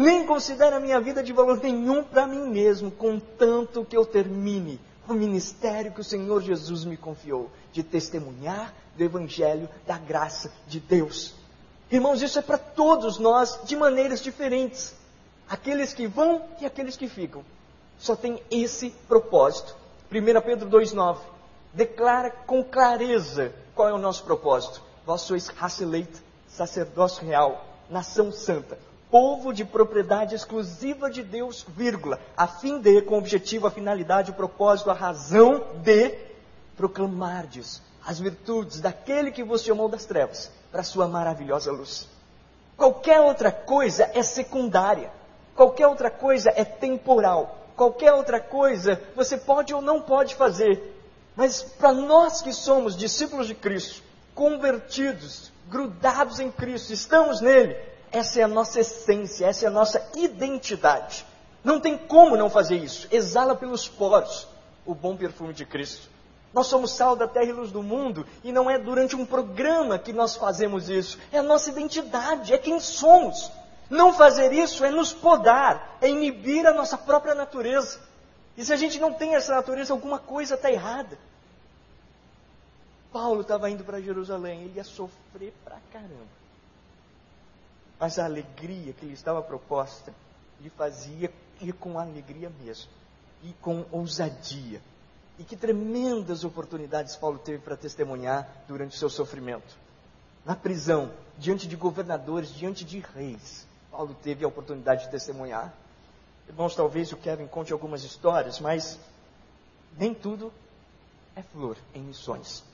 nem 0.00 0.24
considero 0.24 0.76
a 0.76 0.80
minha 0.80 1.00
vida 1.00 1.22
de 1.22 1.32
valor 1.32 1.60
nenhum 1.60 2.02
para 2.02 2.26
mim 2.26 2.48
mesmo, 2.48 2.90
contanto 2.90 3.84
que 3.84 3.96
eu 3.96 4.06
termine 4.06 4.80
o 5.06 5.12
ministério 5.12 5.92
que 5.92 6.00
o 6.00 6.04
Senhor 6.04 6.40
Jesus 6.40 6.84
me 6.84 6.96
confiou, 6.96 7.50
de 7.72 7.82
testemunhar 7.82 8.72
do 8.96 9.04
Evangelho 9.04 9.68
da 9.86 9.98
graça 9.98 10.52
de 10.66 10.80
Deus. 10.80 11.34
Irmãos, 11.90 12.22
isso 12.22 12.38
é 12.38 12.42
para 12.42 12.56
todos 12.56 13.18
nós 13.18 13.60
de 13.64 13.76
maneiras 13.76 14.22
diferentes. 14.22 14.94
Aqueles 15.48 15.92
que 15.92 16.06
vão 16.06 16.44
e 16.60 16.64
aqueles 16.64 16.96
que 16.96 17.08
ficam. 17.08 17.44
Só 17.98 18.14
tem 18.14 18.40
esse 18.50 18.90
propósito. 19.08 19.76
1 20.12 20.40
Pedro 20.40 20.68
2,9 20.68 21.18
declara 21.72 22.30
com 22.30 22.64
clareza 22.64 23.52
qual 23.76 23.88
é 23.88 23.92
o 23.92 23.98
nosso 23.98 24.24
propósito. 24.24 24.82
Vós 25.06 25.20
sois 25.20 25.46
raça 25.46 25.84
eleita, 25.84 26.18
sacerdócio 26.48 27.24
real, 27.24 27.64
nação 27.88 28.32
santa, 28.32 28.76
povo 29.08 29.52
de 29.52 29.64
propriedade 29.64 30.34
exclusiva 30.34 31.08
de 31.08 31.22
Deus, 31.22 31.64
vírgula, 31.68 32.18
a 32.36 32.48
fim 32.48 32.80
de, 32.80 33.02
com 33.02 33.14
o 33.14 33.18
objetivo, 33.18 33.68
a 33.68 33.70
finalidade, 33.70 34.32
o 34.32 34.34
propósito, 34.34 34.90
a 34.90 34.94
razão 34.94 35.64
de 35.82 36.18
proclamardes 36.76 37.80
as 38.04 38.18
virtudes 38.18 38.80
daquele 38.80 39.30
que 39.30 39.44
vos 39.44 39.62
chamou 39.62 39.88
das 39.88 40.06
trevas 40.06 40.50
para 40.72 40.80
a 40.80 40.84
sua 40.84 41.06
maravilhosa 41.06 41.70
luz. 41.70 42.08
Qualquer 42.76 43.20
outra 43.20 43.52
coisa 43.52 44.10
é 44.12 44.22
secundária. 44.22 45.12
Qualquer 45.54 45.86
outra 45.86 46.10
coisa 46.10 46.50
é 46.56 46.64
temporal. 46.64 47.59
Qualquer 47.80 48.12
outra 48.12 48.38
coisa 48.38 49.00
você 49.16 49.38
pode 49.38 49.72
ou 49.72 49.80
não 49.80 50.02
pode 50.02 50.34
fazer. 50.34 51.02
Mas 51.34 51.62
para 51.62 51.94
nós 51.94 52.42
que 52.42 52.52
somos 52.52 52.94
discípulos 52.94 53.46
de 53.46 53.54
Cristo, 53.54 54.02
convertidos, 54.34 55.50
grudados 55.66 56.40
em 56.40 56.50
Cristo, 56.50 56.92
estamos 56.92 57.40
nele, 57.40 57.74
essa 58.12 58.38
é 58.38 58.42
a 58.42 58.48
nossa 58.48 58.80
essência, 58.80 59.46
essa 59.46 59.64
é 59.64 59.68
a 59.68 59.70
nossa 59.70 60.06
identidade. 60.14 61.24
Não 61.64 61.80
tem 61.80 61.96
como 61.96 62.36
não 62.36 62.50
fazer 62.50 62.76
isso. 62.76 63.08
Exala 63.10 63.56
pelos 63.56 63.88
poros 63.88 64.46
o 64.84 64.94
bom 64.94 65.16
perfume 65.16 65.54
de 65.54 65.64
Cristo. 65.64 66.10
Nós 66.52 66.66
somos 66.66 66.90
sal 66.92 67.16
da 67.16 67.26
terra 67.26 67.46
e 67.46 67.52
luz 67.52 67.72
do 67.72 67.82
mundo, 67.82 68.26
e 68.44 68.52
não 68.52 68.68
é 68.68 68.78
durante 68.78 69.16
um 69.16 69.24
programa 69.24 69.98
que 69.98 70.12
nós 70.12 70.36
fazemos 70.36 70.90
isso, 70.90 71.18
é 71.32 71.38
a 71.38 71.42
nossa 71.42 71.70
identidade, 71.70 72.52
é 72.52 72.58
quem 72.58 72.78
somos. 72.78 73.50
Não 73.90 74.12
fazer 74.12 74.52
isso 74.52 74.84
é 74.84 74.90
nos 74.90 75.12
podar, 75.12 75.98
é 76.00 76.08
inibir 76.08 76.64
a 76.64 76.72
nossa 76.72 76.96
própria 76.96 77.34
natureza. 77.34 77.98
E 78.56 78.64
se 78.64 78.72
a 78.72 78.76
gente 78.76 79.00
não 79.00 79.12
tem 79.12 79.34
essa 79.34 79.52
natureza, 79.52 79.92
alguma 79.92 80.20
coisa 80.20 80.54
está 80.54 80.70
errada. 80.70 81.18
Paulo 83.12 83.40
estava 83.40 83.68
indo 83.68 83.82
para 83.82 84.00
Jerusalém, 84.00 84.62
ele 84.62 84.76
ia 84.76 84.84
sofrer 84.84 85.52
pra 85.64 85.78
caramba. 85.92 86.40
Mas 87.98 88.18
a 88.18 88.24
alegria 88.24 88.92
que 88.92 89.04
lhe 89.04 89.12
estava 89.12 89.42
proposta 89.42 90.14
lhe 90.60 90.70
fazia 90.70 91.32
ir 91.60 91.72
com 91.72 91.98
alegria 91.98 92.50
mesmo, 92.62 92.90
e 93.42 93.52
com 93.60 93.84
ousadia. 93.90 94.80
E 95.38 95.42
que 95.42 95.56
tremendas 95.56 96.44
oportunidades 96.44 97.16
Paulo 97.16 97.38
teve 97.38 97.58
para 97.58 97.76
testemunhar 97.76 98.46
durante 98.68 98.94
o 98.94 98.98
seu 98.98 99.10
sofrimento. 99.10 99.76
Na 100.44 100.54
prisão, 100.54 101.10
diante 101.36 101.66
de 101.66 101.76
governadores, 101.76 102.54
diante 102.54 102.84
de 102.84 103.00
reis, 103.00 103.66
Paulo 103.90 104.16
teve 104.22 104.44
a 104.44 104.48
oportunidade 104.48 105.04
de 105.04 105.10
testemunhar. 105.10 105.72
Irmãos, 106.48 106.74
talvez 106.74 107.12
o 107.12 107.16
Kevin 107.16 107.46
conte 107.46 107.72
algumas 107.72 108.02
histórias, 108.04 108.60
mas 108.60 108.98
nem 109.96 110.14
tudo 110.14 110.52
é 111.36 111.42
flor 111.42 111.76
em 111.94 112.02
missões. 112.02 112.64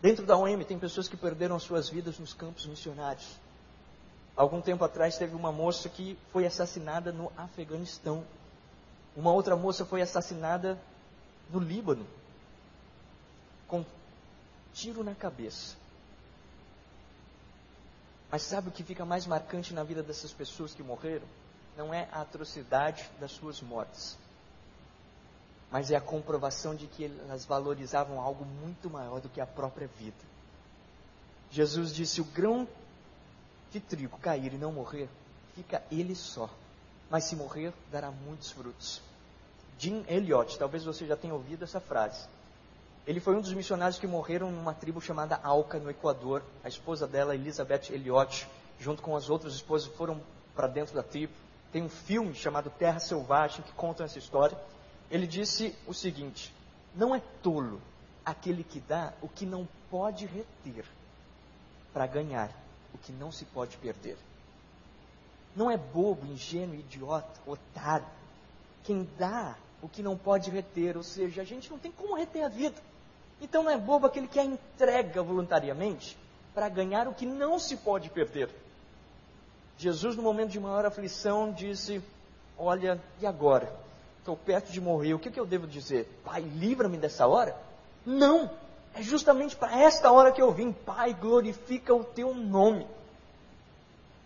Dentro 0.00 0.24
da 0.24 0.36
OM 0.36 0.64
tem 0.64 0.78
pessoas 0.78 1.08
que 1.08 1.16
perderam 1.16 1.58
suas 1.58 1.88
vidas 1.88 2.18
nos 2.18 2.32
campos 2.32 2.66
missionários. 2.66 3.36
Algum 4.36 4.60
tempo 4.60 4.82
atrás 4.84 5.18
teve 5.18 5.34
uma 5.34 5.52
moça 5.52 5.88
que 5.88 6.16
foi 6.32 6.46
assassinada 6.46 7.12
no 7.12 7.30
Afeganistão. 7.36 8.24
Uma 9.14 9.32
outra 9.32 9.56
moça 9.56 9.84
foi 9.84 10.00
assassinada 10.00 10.78
no 11.50 11.58
Líbano, 11.58 12.06
com 13.66 13.84
tiro 14.72 15.04
na 15.04 15.14
cabeça. 15.14 15.76
Mas 18.30 18.42
sabe 18.42 18.68
o 18.68 18.72
que 18.72 18.84
fica 18.84 19.04
mais 19.04 19.26
marcante 19.26 19.74
na 19.74 19.82
vida 19.82 20.02
dessas 20.02 20.32
pessoas 20.32 20.72
que 20.72 20.82
morreram? 20.82 21.26
Não 21.76 21.92
é 21.92 22.08
a 22.12 22.20
atrocidade 22.20 23.10
das 23.18 23.32
suas 23.32 23.60
mortes, 23.60 24.16
mas 25.70 25.90
é 25.90 25.96
a 25.96 26.00
comprovação 26.00 26.74
de 26.74 26.86
que 26.86 27.04
elas 27.04 27.44
valorizavam 27.44 28.20
algo 28.20 28.44
muito 28.44 28.88
maior 28.90 29.20
do 29.20 29.28
que 29.28 29.40
a 29.40 29.46
própria 29.46 29.88
vida. 29.98 30.30
Jesus 31.50 31.92
disse: 31.92 32.20
o 32.20 32.24
grão 32.24 32.68
de 33.72 33.80
trigo 33.80 34.18
cair 34.18 34.52
e 34.52 34.58
não 34.58 34.72
morrer, 34.72 35.08
fica 35.54 35.82
ele 35.90 36.14
só, 36.14 36.50
mas 37.08 37.24
se 37.24 37.34
morrer, 37.34 37.72
dará 37.90 38.10
muitos 38.10 38.50
frutos. 38.50 39.00
Jim 39.78 40.04
Elliot, 40.08 40.58
talvez 40.58 40.84
você 40.84 41.06
já 41.06 41.16
tenha 41.16 41.34
ouvido 41.34 41.64
essa 41.64 41.80
frase. 41.80 42.28
Ele 43.06 43.20
foi 43.20 43.34
um 43.34 43.40
dos 43.40 43.52
missionários 43.52 43.98
que 43.98 44.06
morreram 44.06 44.50
numa 44.50 44.74
tribo 44.74 45.00
chamada 45.00 45.40
Alca, 45.42 45.78
no 45.78 45.90
Equador. 45.90 46.42
A 46.62 46.68
esposa 46.68 47.06
dela, 47.06 47.34
Elizabeth 47.34 47.90
Elliot, 47.90 48.46
junto 48.78 49.02
com 49.02 49.16
as 49.16 49.30
outras 49.30 49.54
esposas, 49.54 49.92
foram 49.94 50.20
para 50.54 50.66
dentro 50.66 50.94
da 50.94 51.02
tribo. 51.02 51.32
Tem 51.72 51.82
um 51.82 51.88
filme 51.88 52.34
chamado 52.34 52.70
Terra 52.70 52.98
Selvagem 52.98 53.62
que 53.62 53.72
conta 53.72 54.04
essa 54.04 54.18
história. 54.18 54.58
Ele 55.10 55.26
disse 55.26 55.74
o 55.86 55.94
seguinte: 55.94 56.54
Não 56.94 57.14
é 57.14 57.20
tolo 57.42 57.80
aquele 58.24 58.62
que 58.62 58.80
dá 58.80 59.12
o 59.22 59.28
que 59.28 59.46
não 59.46 59.66
pode 59.90 60.26
reter 60.26 60.84
para 61.92 62.06
ganhar 62.06 62.50
o 62.94 62.98
que 62.98 63.12
não 63.12 63.32
se 63.32 63.44
pode 63.44 63.76
perder. 63.78 64.16
Não 65.56 65.70
é 65.70 65.76
bobo, 65.76 66.26
ingênuo, 66.26 66.74
idiota, 66.74 67.40
otário 67.46 68.06
quem 68.84 69.08
dá 69.18 69.56
o 69.82 69.88
que 69.88 70.02
não 70.02 70.16
pode 70.16 70.50
reter, 70.50 70.96
ou 70.96 71.02
seja, 71.02 71.42
a 71.42 71.44
gente 71.44 71.70
não 71.70 71.78
tem 71.78 71.92
como 71.92 72.16
reter 72.16 72.44
a 72.44 72.48
vida. 72.48 72.76
Então 73.40 73.62
não 73.62 73.70
é 73.70 73.78
bobo 73.78 74.06
aquele 74.06 74.28
que 74.28 74.38
a 74.38 74.44
entrega 74.44 75.22
voluntariamente 75.22 76.16
para 76.54 76.68
ganhar 76.68 77.08
o 77.08 77.14
que 77.14 77.24
não 77.24 77.58
se 77.58 77.76
pode 77.76 78.10
perder. 78.10 78.50
Jesus, 79.78 80.14
no 80.14 80.22
momento 80.22 80.50
de 80.50 80.60
maior 80.60 80.84
aflição, 80.84 81.52
disse: 81.52 82.02
Olha, 82.58 83.00
e 83.20 83.26
agora? 83.26 83.72
Estou 84.18 84.36
perto 84.36 84.70
de 84.70 84.80
morrer, 84.80 85.14
o 85.14 85.18
que, 85.18 85.30
que 85.30 85.40
eu 85.40 85.46
devo 85.46 85.66
dizer? 85.66 86.06
Pai, 86.22 86.42
livra-me 86.42 86.98
dessa 86.98 87.26
hora? 87.26 87.56
Não! 88.04 88.50
É 88.94 89.02
justamente 89.02 89.56
para 89.56 89.80
esta 89.80 90.12
hora 90.12 90.32
que 90.32 90.42
eu 90.42 90.52
vim. 90.52 90.72
Pai, 90.72 91.14
glorifica 91.14 91.94
o 91.94 92.04
teu 92.04 92.34
nome. 92.34 92.86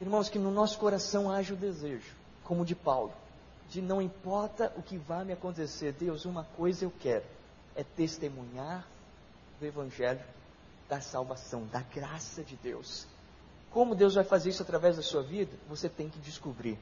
Irmãos, 0.01 0.29
que 0.29 0.39
no 0.39 0.51
nosso 0.51 0.79
coração 0.79 1.31
haja 1.31 1.55
o 1.55 1.57
desejo, 1.57 2.13
como 2.43 2.63
o 2.63 2.67
de 2.67 2.75
Paulo, 2.75 3.13
de 3.71 3.81
não 3.81 4.03
importa 4.03 4.73
o 4.77 4.83
que 4.83 4.97
vai 4.97 5.25
me 5.25 5.33
acontecer, 5.33 5.93
Deus, 5.93 6.25
uma 6.25 6.45
coisa 6.57 6.85
eu 6.85 6.93
quero, 7.01 7.25
é 7.77 7.85
testemunhar 7.85 8.85
do 9.59 9.67
Evangelho 9.67 10.21
da 10.89 11.01
salvação, 11.01 11.67
da 11.67 11.81
graça 11.81 12.43
de 12.43 12.57
Deus. 12.57 13.07
Como 13.71 13.95
Deus 13.95 14.15
vai 14.15 14.25
fazer 14.25 14.51
isso 14.51 14.63
através 14.63 14.97
da 14.97 15.03
sua 15.03 15.23
vida? 15.23 15.53
Você 15.69 15.89
tem 15.89 16.09
que 16.09 16.19
descobrir. 16.19 16.79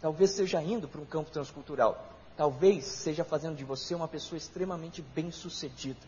Talvez 0.00 0.30
seja 0.32 0.62
indo 0.62 0.86
para 0.86 1.00
um 1.00 1.06
campo 1.06 1.30
transcultural. 1.30 2.06
Talvez 2.36 2.84
seja 2.84 3.24
fazendo 3.24 3.56
de 3.56 3.64
você 3.64 3.94
uma 3.94 4.08
pessoa 4.08 4.36
extremamente 4.36 5.00
bem-sucedida. 5.00 6.00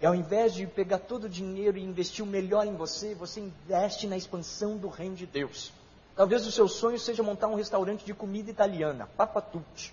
E 0.00 0.06
ao 0.06 0.14
invés 0.14 0.54
de 0.54 0.66
pegar 0.66 0.98
todo 0.98 1.24
o 1.24 1.28
dinheiro 1.28 1.76
e 1.76 1.84
investir 1.84 2.24
o 2.24 2.28
melhor 2.28 2.66
em 2.66 2.76
você, 2.76 3.14
você 3.14 3.40
investe 3.40 4.06
na 4.06 4.16
expansão 4.16 4.76
do 4.76 4.88
reino 4.88 5.16
de 5.16 5.26
Deus. 5.26 5.72
Talvez 6.14 6.46
o 6.46 6.52
seu 6.52 6.68
sonho 6.68 6.98
seja 6.98 7.22
montar 7.22 7.48
um 7.48 7.54
restaurante 7.54 8.04
de 8.04 8.14
comida 8.14 8.50
italiana, 8.50 9.08
papatucci. 9.16 9.92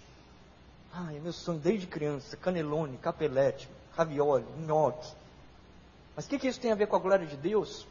Ah, 0.93 1.13
é 1.13 1.19
meu 1.19 1.33
sonho 1.33 1.59
desde 1.59 1.87
criança, 1.87 2.37
canelone, 2.37 2.97
capelete, 2.97 3.69
ravioli, 3.95 4.45
nhoque. 4.65 5.11
Mas 6.17 6.25
o 6.25 6.29
que, 6.29 6.37
que 6.37 6.47
isso 6.49 6.59
tem 6.59 6.71
a 6.71 6.75
ver 6.75 6.87
com 6.87 6.97
a 6.97 6.99
glória 6.99 7.25
de 7.25 7.37
Deus? 7.37 7.87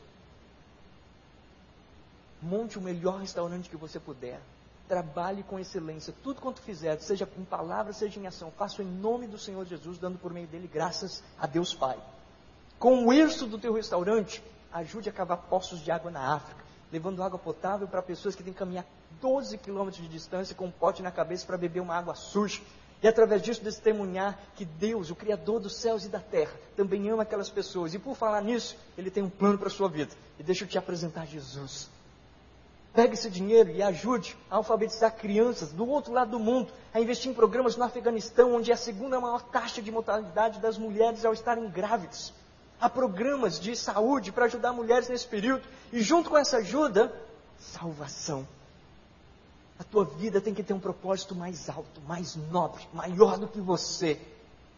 Monte 2.43 2.77
o 2.77 2.83
melhor 2.83 3.21
restaurante 3.21 3.71
que 3.71 3.77
você 3.77 3.99
puder. 3.99 4.39
Trabalhe 4.87 5.43
com 5.43 5.59
excelência. 5.59 6.13
Tudo 6.23 6.43
quanto 6.43 6.61
fizer, 6.61 6.99
seja 6.99 7.27
em 7.39 7.45
palavra, 7.45 7.95
seja 7.95 8.21
em 8.21 8.27
ação, 8.27 8.51
faça 8.51 8.83
em 8.83 8.87
nome 8.87 9.27
do 9.27 9.39
Senhor 9.39 9.65
Jesus, 9.65 9.97
dando 9.97 10.19
por 10.19 10.33
meio 10.33 10.47
dele 10.47 10.69
graças 10.71 11.23
a 11.39 11.47
Deus 11.47 11.75
Pai. 11.75 11.99
Com 12.79 13.07
o 13.07 13.13
isso 13.13 13.47
do 13.47 13.59
teu 13.59 13.73
restaurante, 13.73 14.43
ajude 14.71 15.09
a 15.09 15.13
cavar 15.13 15.39
poços 15.39 15.81
de 15.81 15.91
água 15.91 16.11
na 16.11 16.35
África 16.35 16.67
levando 16.93 17.23
água 17.23 17.39
potável 17.39 17.89
para 17.89 18.03
pessoas 18.03 18.35
que 18.35 18.43
têm 18.43 18.53
que 18.53 18.59
caminhar 18.59 18.85
12 19.21 19.59
quilômetros 19.59 20.03
de 20.03 20.09
distância 20.09 20.55
com 20.55 20.67
um 20.67 20.71
pote 20.71 21.03
na 21.03 21.11
cabeça 21.11 21.47
para 21.47 21.57
beber 21.57 21.81
uma 21.81 21.97
água 21.97 22.15
suja. 22.15 22.61
E 23.03 23.09
através 23.09 23.43
disso 23.43 23.61
testemunhar 23.61 24.39
que 24.55 24.65
Deus, 24.65 25.11
o 25.11 25.15
Criador 25.15 25.61
dos 25.61 25.77
céus 25.77 26.05
e 26.05 26.09
da 26.09 26.19
terra, 26.19 26.53
também 26.75 27.09
ama 27.11 27.23
aquelas 27.23 27.51
pessoas. 27.51 27.95
E 27.95 27.99
por 27.99 28.17
falar 28.17 28.41
nisso, 28.43 28.77
Ele 28.97 29.11
tem 29.11 29.23
um 29.23 29.31
plano 29.31 29.59
para 29.59 29.69
a 29.69 29.71
sua 29.71 29.89
vida. 29.89 30.13
E 30.39 30.43
deixa 30.43 30.65
eu 30.65 30.69
te 30.69 30.79
apresentar 30.79 31.27
Jesus. 31.27 31.91
Pegue 32.95 33.13
esse 33.13 33.29
dinheiro 33.29 33.71
e 33.71 33.83
ajude 33.83 34.35
a 34.51 34.57
alfabetizar 34.57 35.15
crianças 35.15 35.71
do 35.71 35.87
outro 35.87 36.15
lado 36.15 36.31
do 36.31 36.39
mundo, 36.39 36.73
a 36.95 37.01
investir 37.01 37.31
em 37.31 37.35
programas 37.35 37.77
no 37.77 37.85
Afeganistão, 37.85 38.55
onde 38.55 38.71
é 38.71 38.75
a 38.75 38.79
segunda 38.79 39.21
maior 39.21 39.43
taxa 39.43 39.83
de 39.83 39.93
mortalidade 39.93 40.61
das 40.61 40.79
mulheres 40.79 41.23
ao 41.23 41.35
estarem 41.35 41.69
grávidas. 41.69 42.33
Há 42.81 42.89
programas 42.89 43.61
de 43.61 43.77
saúde 43.77 44.33
para 44.33 44.47
ajudar 44.47 44.73
mulheres 44.73 45.11
nesse 45.11 45.27
período. 45.27 45.63
E 45.93 46.01
junto 46.01 46.31
com 46.31 46.39
essa 46.39 46.57
ajuda, 46.57 47.13
salvação. 47.59 48.47
A 49.79 49.85
tua 49.85 50.05
vida 50.05 50.41
tem 50.41 50.55
que 50.55 50.63
ter 50.63 50.73
um 50.73 50.81
propósito 50.81 51.35
mais 51.35 51.69
alto, 51.69 52.01
mais 52.03 52.35
nobre, 52.51 52.87
maior 52.93 53.39
do 53.39 53.47
que 53.47 53.61
você. 53.61 54.19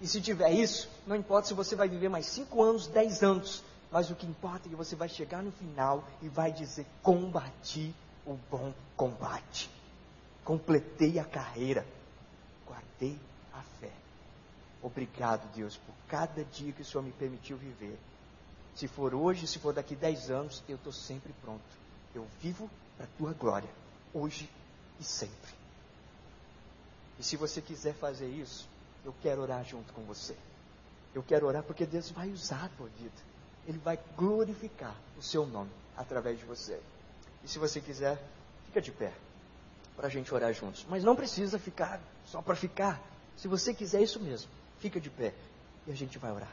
E 0.00 0.06
se 0.06 0.20
tiver 0.20 0.50
isso, 0.50 0.88
não 1.06 1.16
importa 1.16 1.48
se 1.48 1.54
você 1.54 1.76
vai 1.76 1.88
viver 1.88 2.08
mais 2.08 2.26
cinco 2.26 2.62
anos, 2.62 2.87
dez 2.87 3.22
anos, 3.22 3.62
mas 3.90 4.11
o 4.11 4.14
que 4.14 4.26
importa 4.26 4.66
é 4.66 4.70
que 4.70 4.76
você 4.76 4.94
vai 4.94 5.08
chegar 5.08 5.42
no 5.42 5.52
final 5.52 6.04
e 6.20 6.28
vai 6.28 6.52
dizer: 6.52 6.87
combati 7.02 7.94
o 8.26 8.37
bom 8.50 8.72
combate, 8.96 9.70
completei 10.44 11.18
a 11.18 11.24
carreira, 11.24 11.87
guardei 12.66 13.18
a 13.54 13.62
fé. 13.80 13.92
Obrigado, 14.82 15.48
Deus, 15.54 15.76
por 15.76 15.94
cada 16.08 16.44
dia 16.44 16.72
que 16.72 16.82
o 16.82 16.84
Senhor 16.84 17.02
me 17.02 17.12
permitiu 17.12 17.56
viver. 17.56 17.98
Se 18.74 18.87
for 18.87 19.14
hoje, 19.14 19.46
se 19.46 19.58
for 19.58 19.72
daqui 19.72 19.96
dez 19.96 20.30
anos, 20.30 20.62
eu 20.68 20.76
estou 20.76 20.92
sempre 20.92 21.32
pronto. 21.42 21.64
Eu 22.14 22.26
vivo 22.40 22.70
para 22.96 23.06
a 23.06 23.08
tua 23.18 23.32
glória. 23.32 23.68
hoje 24.14 24.48
e 25.00 25.04
sempre. 25.04 25.52
E 27.18 27.22
se 27.22 27.37
você 27.37 27.61
quiser 27.61 27.94
fazer 27.94 28.28
isso, 28.28 28.68
eu 29.04 29.14
quero 29.22 29.42
orar 29.42 29.64
junto 29.64 29.92
com 29.92 30.02
você. 30.02 30.37
Eu 31.14 31.22
quero 31.22 31.46
orar 31.46 31.62
porque 31.62 31.87
Deus 31.87 32.11
vai 32.11 32.30
usar 32.30 32.64
a 32.64 32.68
tua 32.68 32.88
vida. 32.88 33.28
Ele 33.66 33.78
vai 33.78 33.98
glorificar 34.16 34.94
o 35.16 35.22
seu 35.22 35.46
nome 35.46 35.70
através 35.96 36.38
de 36.38 36.44
você. 36.44 36.80
E 37.42 37.48
se 37.48 37.58
você 37.58 37.80
quiser, 37.80 38.22
fica 38.66 38.80
de 38.80 38.92
pé 38.92 39.12
para 39.96 40.06
a 40.06 40.11
gente 40.11 40.32
orar 40.32 40.52
juntos. 40.52 40.87
Mas 40.88 41.02
não 41.02 41.16
precisa 41.16 41.58
ficar 41.58 42.00
só 42.24 42.40
para 42.40 42.54
ficar. 42.54 43.00
Se 43.37 43.48
você 43.48 43.74
quiser 43.74 44.00
isso 44.00 44.20
mesmo, 44.20 44.50
fica 44.78 45.00
de 45.00 45.11
pé 45.11 45.34
e 45.87 45.92
a 45.92 45.94
gente 45.94 46.18
vai 46.18 46.30
orar. 46.30 46.52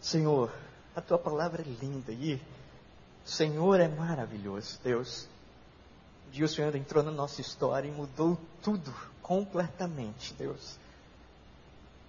Senhor, 0.00 0.52
a 0.94 1.00
tua 1.00 1.18
palavra 1.18 1.62
é 1.62 1.64
linda 1.64 2.12
e 2.12 2.40
o 3.26 3.28
Senhor 3.28 3.80
é 3.80 3.88
maravilhoso, 3.88 4.78
Deus. 4.84 5.28
Um 6.28 6.30
dia 6.30 6.44
o 6.44 6.48
Senhor 6.48 6.74
entrou 6.76 7.02
na 7.02 7.10
nossa 7.10 7.40
história 7.40 7.88
e 7.88 7.90
mudou 7.90 8.38
tudo 8.62 8.94
completamente, 9.20 10.32
Deus. 10.34 10.78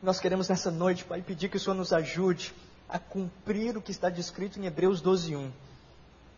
Nós 0.02 0.20
queremos 0.20 0.48
nessa 0.48 0.70
noite, 0.70 1.04
Pai, 1.04 1.24
pedir 1.24 1.50
que 1.50 1.58
o 1.58 1.60
Senhor 1.60 1.76
nos 1.76 1.92
ajude 1.92 2.54
a 2.88 3.00
cumprir 3.00 3.76
o 3.76 3.82
que 3.82 3.90
está 3.90 4.12
descrito 4.12 4.60
em 4.60 4.68
Hebreus 4.68 5.02
12:1. 5.02 5.50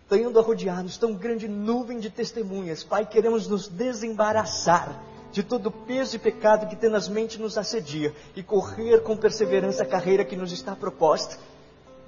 Tendo 0.08 0.40
a 0.40 0.42
rodear-nos 0.42 0.98
tão 0.98 1.14
grande 1.14 1.50
nuvem 1.50 2.00
de 2.00 2.10
testemunhas, 2.10 2.82
Pai, 2.82 3.06
queremos 3.06 3.48
nos 3.48 3.68
desembaraçar 3.68 4.98
de 5.34 5.44
todo 5.44 5.68
o 5.68 5.72
peso 5.72 6.16
e 6.16 6.20
pecado 6.20 6.68
que 6.68 6.76
tenazmente 6.78 7.38
nos 7.38 7.58
assedia 7.58 8.16
e 8.34 8.42
correr 8.42 9.04
com 9.04 9.18
perseverança 9.18 9.84
a 9.84 9.86
carreira 9.86 10.24
que 10.24 10.38
nos 10.38 10.54
está 10.54 10.74
proposta. 10.74 11.38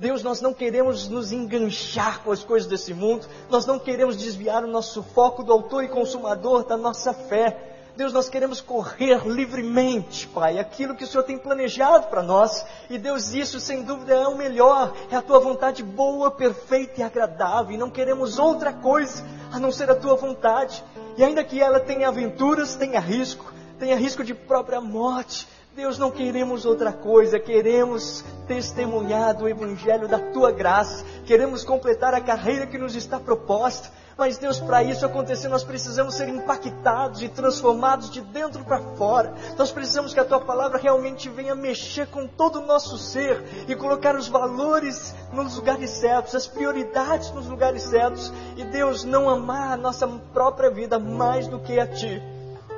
Deus, 0.01 0.23
nós 0.23 0.41
não 0.41 0.51
queremos 0.51 1.07
nos 1.07 1.31
enganchar 1.31 2.23
com 2.23 2.31
as 2.31 2.43
coisas 2.43 2.67
desse 2.67 2.91
mundo, 2.91 3.27
nós 3.51 3.67
não 3.67 3.77
queremos 3.77 4.17
desviar 4.17 4.63
o 4.63 4.67
nosso 4.67 5.03
foco 5.03 5.43
do 5.43 5.53
autor 5.53 5.83
e 5.83 5.89
consumador 5.89 6.65
da 6.65 6.75
nossa 6.75 7.13
fé. 7.13 7.85
Deus, 7.95 8.11
nós 8.11 8.27
queremos 8.27 8.59
correr 8.59 9.21
livremente, 9.27 10.27
Pai, 10.27 10.57
aquilo 10.57 10.95
que 10.95 11.03
o 11.03 11.07
Senhor 11.07 11.21
tem 11.21 11.37
planejado 11.37 12.07
para 12.07 12.23
nós. 12.23 12.65
E 12.89 12.97
Deus, 12.97 13.31
isso 13.35 13.59
sem 13.59 13.83
dúvida 13.83 14.15
é 14.15 14.27
o 14.27 14.35
melhor, 14.35 14.91
é 15.11 15.15
a 15.15 15.21
tua 15.21 15.39
vontade 15.39 15.83
boa, 15.83 16.31
perfeita 16.31 17.01
e 17.01 17.03
agradável. 17.03 17.75
E 17.75 17.77
não 17.77 17.91
queremos 17.91 18.39
outra 18.39 18.73
coisa 18.73 19.23
a 19.51 19.59
não 19.59 19.71
ser 19.71 19.91
a 19.91 19.95
tua 19.95 20.15
vontade. 20.15 20.83
E 21.15 21.23
ainda 21.23 21.43
que 21.43 21.61
ela 21.61 21.79
tenha 21.79 22.07
aventuras, 22.07 22.75
tenha 22.75 22.99
risco, 22.99 23.53
tenha 23.77 23.95
risco 23.95 24.23
de 24.23 24.33
própria 24.33 24.81
morte, 24.81 25.47
Deus, 25.73 25.97
não 25.97 26.12
queremos 26.12 26.65
outra 26.65 26.91
coisa, 26.91 27.39
queremos 27.39 28.25
testemunhar 28.45 29.34
do 29.34 29.47
Evangelho 29.47 30.05
da 30.05 30.19
tua 30.19 30.51
graça, 30.51 31.05
queremos 31.25 31.63
completar 31.63 32.13
a 32.13 32.19
carreira 32.19 32.67
que 32.67 32.77
nos 32.77 32.93
está 32.93 33.17
proposta. 33.17 33.89
Mas, 34.17 34.38
Deus, 34.38 34.60
para 34.60 34.84
isso 34.84 35.05
acontecer, 35.05 35.47
nós 35.47 35.63
precisamos 35.63 36.15
ser 36.15 36.27
impactados 36.27 37.23
e 37.23 37.29
transformados 37.29 38.12
de 38.12 38.19
dentro 38.19 38.65
para 38.65 38.81
fora. 38.95 39.34
Nós 39.57 39.71
precisamos 39.71 40.13
que 40.13 40.19
a 40.19 40.25
tua 40.25 40.41
palavra 40.41 40.77
realmente 40.77 41.29
venha 41.29 41.55
mexer 41.55 42.05
com 42.07 42.27
todo 42.27 42.60
o 42.60 42.65
nosso 42.65 42.97
ser 42.97 43.41
e 43.69 43.73
colocar 43.73 44.13
os 44.15 44.27
valores 44.27 45.15
nos 45.31 45.55
lugares 45.55 45.89
certos, 45.91 46.36
as 46.36 46.47
prioridades 46.47 47.31
nos 47.31 47.47
lugares 47.47 47.84
certos. 47.84 48.31
E, 48.57 48.65
Deus, 48.65 49.05
não 49.05 49.29
amar 49.29 49.71
a 49.71 49.77
nossa 49.77 50.05
própria 50.34 50.69
vida 50.69 50.99
mais 50.99 51.47
do 51.47 51.60
que 51.60 51.79
a 51.79 51.88
ti. 51.88 52.21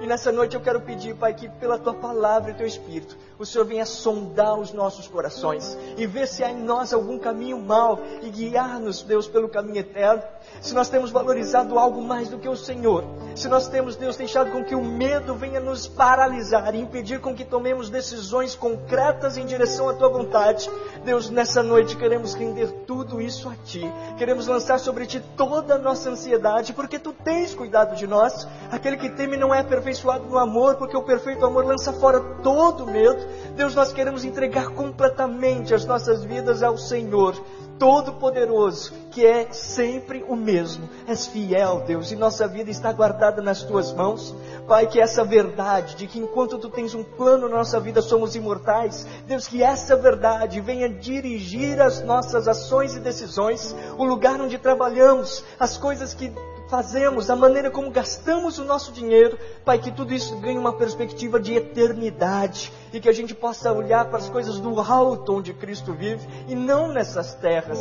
E 0.03 0.05
nessa 0.05 0.33
noite 0.33 0.53
eu 0.53 0.59
quero 0.59 0.81
pedir, 0.81 1.15
Pai, 1.15 1.33
que 1.33 1.47
pela 1.47 1.79
tua 1.79 1.93
palavra 1.93 2.51
e 2.51 2.53
teu 2.53 2.67
espírito, 2.67 3.17
o 3.37 3.45
Senhor 3.45 3.65
venha 3.65 3.85
sondar 3.85 4.59
os 4.59 4.71
nossos 4.73 5.07
corações 5.07 5.77
e 5.97 6.05
ver 6.05 6.27
se 6.27 6.43
há 6.43 6.51
em 6.51 6.61
nós 6.61 6.93
algum 6.93 7.17
caminho 7.17 7.59
mau 7.59 7.99
e 8.21 8.29
guiar-nos, 8.29 9.01
Deus, 9.03 9.27
pelo 9.27 9.49
caminho 9.49 9.79
eterno. 9.79 10.23
Se 10.61 10.73
nós 10.73 10.89
temos 10.89 11.11
valorizado 11.11 11.77
algo 11.77 12.01
mais 12.01 12.29
do 12.29 12.37
que 12.37 12.47
o 12.47 12.55
Senhor, 12.55 13.03
se 13.35 13.47
nós 13.47 13.67
temos, 13.67 13.95
Deus, 13.95 14.15
deixado 14.15 14.51
com 14.51 14.63
que 14.63 14.75
o 14.75 14.83
medo 14.83 15.33
venha 15.33 15.59
nos 15.59 15.87
paralisar 15.87 16.75
e 16.75 16.79
impedir 16.79 17.19
com 17.19 17.33
que 17.33 17.43
tomemos 17.43 17.89
decisões 17.89 18.55
concretas 18.55 19.37
em 19.37 19.45
direção 19.45 19.89
à 19.89 19.93
tua 19.93 20.09
vontade, 20.09 20.69
Deus, 21.03 21.29
nessa 21.29 21.63
noite 21.63 21.97
queremos 21.97 22.33
render 22.33 22.71
tudo 22.85 23.19
isso 23.19 23.49
a 23.49 23.55
ti. 23.65 23.83
Queremos 24.17 24.47
lançar 24.47 24.79
sobre 24.79 25.05
ti 25.05 25.21
toda 25.35 25.75
a 25.75 25.77
nossa 25.77 26.09
ansiedade, 26.09 26.73
porque 26.73 26.99
tu 26.99 27.11
tens 27.11 27.53
cuidado 27.53 27.95
de 27.95 28.05
nós. 28.05 28.47
Aquele 28.71 28.97
que 28.97 29.09
teme 29.09 29.35
não 29.35 29.53
é 29.53 29.59
aperfeiçoado 29.59 30.25
no 30.25 30.37
amor, 30.37 30.75
porque 30.75 30.95
o 30.95 31.03
perfeito 31.03 31.45
amor 31.45 31.65
lança 31.65 31.91
fora 31.93 32.19
todo 32.41 32.85
medo. 32.85 33.22
Deus, 33.55 33.75
nós 33.75 33.93
queremos 33.93 34.25
entregar 34.25 34.69
completamente 34.69 35.73
as 35.73 35.85
nossas 35.85 36.23
vidas 36.23 36.63
ao 36.63 36.77
Senhor, 36.77 37.35
Todo-Poderoso, 37.77 38.93
que 39.11 39.25
é 39.25 39.51
sempre 39.51 40.23
o 40.27 40.35
mesmo. 40.35 40.87
És 41.07 41.27
fiel, 41.27 41.83
Deus, 41.85 42.11
e 42.11 42.15
nossa 42.15 42.47
vida 42.47 42.69
está 42.69 42.91
guardada 42.91 43.41
nas 43.41 43.63
tuas 43.63 43.91
mãos. 43.91 44.33
Pai, 44.67 44.87
que 44.87 44.99
essa 44.99 45.23
verdade 45.23 45.95
de 45.95 46.07
que 46.07 46.19
enquanto 46.19 46.57
tu 46.57 46.69
tens 46.69 46.95
um 46.95 47.03
plano 47.03 47.49
na 47.49 47.57
nossa 47.57 47.79
vida 47.79 48.01
somos 48.01 48.35
imortais, 48.35 49.05
Deus, 49.27 49.47
que 49.47 49.61
essa 49.61 49.95
verdade 49.95 50.61
venha 50.61 50.87
dirigir 50.87 51.81
as 51.81 52.01
nossas 52.01 52.47
ações 52.47 52.95
e 52.95 52.99
decisões, 52.99 53.75
o 53.97 54.03
lugar 54.03 54.39
onde 54.39 54.57
trabalhamos, 54.57 55.43
as 55.59 55.77
coisas 55.77 56.13
que 56.13 56.31
fazemos, 56.67 57.29
a 57.29 57.35
maneira 57.35 57.69
como 57.69 57.91
gastamos 57.91 58.57
o 58.57 58.63
nosso 58.63 58.91
dinheiro, 58.91 59.37
Pai, 59.63 59.79
que 59.79 59.91
tudo 59.91 60.13
isso 60.13 60.35
ganhe 60.37 60.57
uma 60.57 60.73
perspectiva 60.73 61.39
de 61.39 61.53
eternidade 61.53 62.71
e 62.91 62.99
que 62.99 63.09
a 63.09 63.13
gente 63.13 63.33
possa 63.33 63.71
olhar 63.71 64.05
para 64.05 64.17
as 64.17 64.29
coisas 64.29 64.59
do 64.59 64.79
alto 64.79 65.37
onde 65.37 65.53
Cristo 65.53 65.93
vive 65.93 66.27
e 66.47 66.55
não 66.55 66.87
nessas 66.87 67.33
terras. 67.35 67.79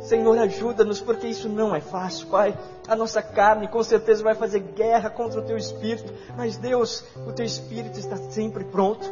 Senhor, 0.00 0.38
ajuda-nos, 0.38 1.00
porque 1.00 1.26
isso 1.26 1.48
não 1.48 1.74
é 1.74 1.80
fácil, 1.80 2.28
Pai. 2.28 2.56
A 2.86 2.94
nossa 2.94 3.20
carne 3.20 3.66
com 3.66 3.82
certeza 3.82 4.22
vai 4.22 4.34
fazer 4.34 4.60
guerra 4.60 5.10
contra 5.10 5.40
o 5.40 5.44
Teu 5.44 5.56
Espírito, 5.56 6.12
mas 6.36 6.56
Deus, 6.56 7.04
o 7.26 7.32
Teu 7.32 7.44
Espírito 7.44 7.98
está 7.98 8.16
sempre 8.16 8.64
pronto. 8.64 9.04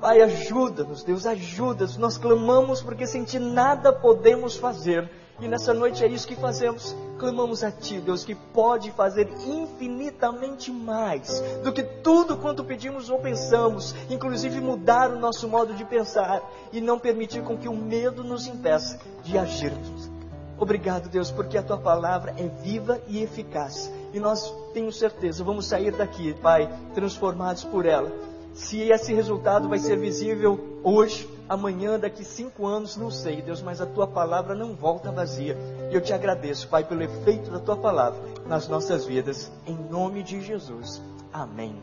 Pai, 0.00 0.22
ajuda-nos, 0.22 1.02
Deus, 1.02 1.26
ajuda-nos. 1.26 1.98
Nós 1.98 2.16
clamamos 2.16 2.80
porque 2.80 3.06
sem 3.06 3.22
Ti 3.22 3.38
nada 3.38 3.92
podemos 3.92 4.56
fazer. 4.56 5.10
E 5.40 5.48
nessa 5.48 5.72
noite 5.72 6.04
é 6.04 6.06
isso 6.06 6.28
que 6.28 6.36
fazemos. 6.36 6.94
Clamamos 7.18 7.64
a 7.64 7.70
Ti, 7.70 7.98
Deus, 7.98 8.24
que 8.24 8.34
pode 8.34 8.90
fazer 8.92 9.28
infinitamente 9.46 10.70
mais 10.70 11.40
do 11.62 11.72
que 11.72 11.82
tudo 11.82 12.36
quanto 12.36 12.64
pedimos 12.64 13.10
ou 13.10 13.18
pensamos, 13.18 13.94
inclusive 14.08 14.60
mudar 14.60 15.10
o 15.10 15.18
nosso 15.18 15.48
modo 15.48 15.74
de 15.74 15.84
pensar 15.84 16.42
e 16.72 16.80
não 16.80 16.98
permitir 16.98 17.42
com 17.42 17.56
que 17.56 17.68
o 17.68 17.76
medo 17.76 18.22
nos 18.22 18.46
impeça 18.46 18.98
de 19.22 19.36
agirmos. 19.36 20.10
Obrigado, 20.58 21.08
Deus, 21.08 21.30
porque 21.30 21.56
a 21.56 21.62
Tua 21.62 21.78
palavra 21.78 22.34
é 22.36 22.46
viva 22.62 23.00
e 23.08 23.22
eficaz. 23.22 23.90
E 24.12 24.20
nós, 24.20 24.52
tenho 24.74 24.92
certeza, 24.92 25.42
vamos 25.42 25.66
sair 25.66 25.92
daqui, 25.92 26.34
Pai, 26.34 26.70
transformados 26.94 27.64
por 27.64 27.86
ela. 27.86 28.12
Se 28.52 28.80
esse 28.90 29.14
resultado 29.14 29.68
vai 29.68 29.78
ser 29.78 29.98
visível 29.98 30.80
hoje, 30.82 31.26
amanhã, 31.50 31.98
daqui 31.98 32.24
cinco 32.24 32.64
anos, 32.64 32.96
não 32.96 33.10
sei, 33.10 33.42
Deus, 33.42 33.60
mas 33.60 33.80
a 33.80 33.86
tua 33.86 34.06
palavra 34.06 34.54
não 34.54 34.72
volta 34.72 35.10
vazia. 35.10 35.58
E 35.90 35.94
eu 35.94 36.00
te 36.00 36.12
agradeço, 36.12 36.68
Pai, 36.68 36.84
pelo 36.84 37.02
efeito 37.02 37.50
da 37.50 37.58
tua 37.58 37.76
palavra 37.76 38.20
nas 38.46 38.68
nossas 38.68 39.04
vidas, 39.04 39.50
em 39.66 39.74
nome 39.74 40.22
de 40.22 40.40
Jesus. 40.40 41.02
Amém. 41.32 41.74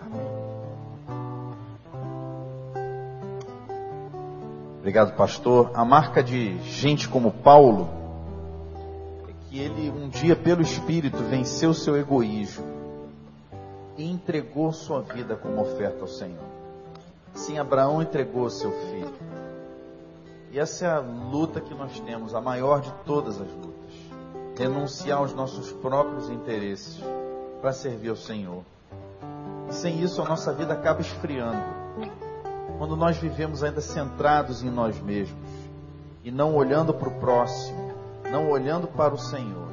Amém. 0.00 0.26
Obrigado, 4.78 5.14
pastor. 5.14 5.70
A 5.74 5.84
marca 5.84 6.24
de 6.24 6.56
gente 6.62 7.10
como 7.10 7.30
Paulo 7.30 7.90
é 9.28 9.32
que 9.50 9.58
ele, 9.58 9.90
um 9.90 10.08
dia, 10.08 10.34
pelo 10.34 10.62
Espírito, 10.62 11.18
venceu 11.24 11.74
seu 11.74 11.94
egoísmo 11.94 12.64
e 13.98 14.10
entregou 14.10 14.72
sua 14.72 15.02
vida 15.02 15.36
como 15.36 15.60
oferta 15.60 16.00
ao 16.00 16.08
Senhor. 16.08 16.57
Sim, 17.38 17.56
Abraão 17.56 18.02
entregou 18.02 18.50
seu 18.50 18.72
filho. 18.72 19.14
E 20.50 20.58
essa 20.58 20.84
é 20.84 20.88
a 20.88 20.98
luta 20.98 21.60
que 21.60 21.72
nós 21.72 21.98
temos, 22.00 22.34
a 22.34 22.40
maior 22.40 22.80
de 22.80 22.92
todas 23.06 23.40
as 23.40 23.48
lutas. 23.48 23.94
Renunciar 24.58 25.18
aos 25.18 25.32
nossos 25.32 25.70
próprios 25.70 26.28
interesses 26.28 27.00
para 27.60 27.72
servir 27.72 28.08
ao 28.08 28.16
Senhor. 28.16 28.64
E 29.68 29.72
sem 29.72 30.02
isso 30.02 30.20
a 30.20 30.24
nossa 30.24 30.52
vida 30.52 30.74
acaba 30.74 31.00
esfriando. 31.00 31.62
Quando 32.76 32.96
nós 32.96 33.16
vivemos 33.16 33.62
ainda 33.62 33.80
centrados 33.80 34.64
em 34.64 34.70
nós 34.70 35.00
mesmos 35.00 35.38
e 36.24 36.32
não 36.32 36.56
olhando 36.56 36.92
para 36.92 37.08
o 37.08 37.20
próximo, 37.20 37.92
não 38.32 38.50
olhando 38.50 38.88
para 38.88 39.14
o 39.14 39.18
Senhor, 39.18 39.68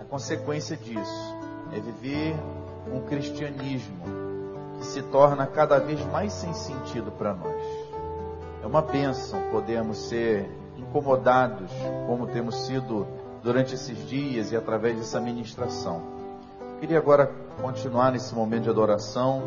a 0.00 0.04
consequência 0.04 0.76
disso 0.76 1.36
é 1.72 1.80
viver 1.80 2.36
um 2.92 3.00
cristianismo 3.00 4.17
que 4.78 4.86
se 4.86 5.02
torna 5.02 5.46
cada 5.46 5.78
vez 5.78 6.04
mais 6.06 6.32
sem 6.32 6.52
sentido 6.54 7.10
para 7.10 7.34
nós. 7.34 7.62
É 8.62 8.66
uma 8.66 8.82
bênção 8.82 9.40
podermos 9.50 9.98
ser 10.08 10.50
incomodados, 10.76 11.70
como 12.06 12.26
temos 12.26 12.54
sido 12.66 13.06
durante 13.42 13.74
esses 13.74 14.08
dias 14.08 14.52
e 14.52 14.56
através 14.56 14.96
dessa 14.96 15.20
ministração. 15.20 16.02
Queria 16.80 16.98
agora 16.98 17.30
continuar 17.60 18.12
nesse 18.12 18.34
momento 18.34 18.64
de 18.64 18.70
adoração, 18.70 19.42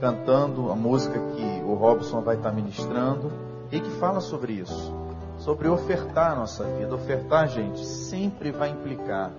cantando 0.00 0.70
a 0.70 0.74
música 0.74 1.18
que 1.18 1.62
o 1.66 1.74
Robson 1.74 2.22
vai 2.22 2.36
estar 2.36 2.50
ministrando 2.52 3.30
e 3.70 3.78
que 3.78 3.90
fala 3.92 4.20
sobre 4.20 4.54
isso, 4.54 4.94
sobre 5.38 5.68
ofertar 5.68 6.32
a 6.32 6.34
nossa 6.34 6.64
vida. 6.64 6.94
Ofertar, 6.94 7.48
gente, 7.48 7.84
sempre 7.84 8.50
vai 8.50 8.70
implicar 8.70 9.30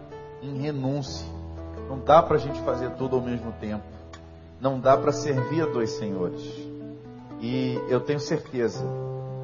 em 0.42 0.58
renúncia. 0.58 1.26
Não 1.90 2.00
dá 2.00 2.22
para 2.22 2.36
a 2.36 2.40
gente 2.40 2.62
fazer 2.62 2.92
tudo 2.92 3.16
ao 3.16 3.22
mesmo 3.22 3.52
tempo. 3.54 3.84
Não 4.62 4.80
dá 4.80 4.96
para 4.96 5.12
servir 5.12 5.64
a 5.64 5.66
dois 5.66 5.90
senhores. 5.90 6.40
E 7.40 7.82
eu 7.90 8.00
tenho 8.00 8.20
certeza 8.20 8.86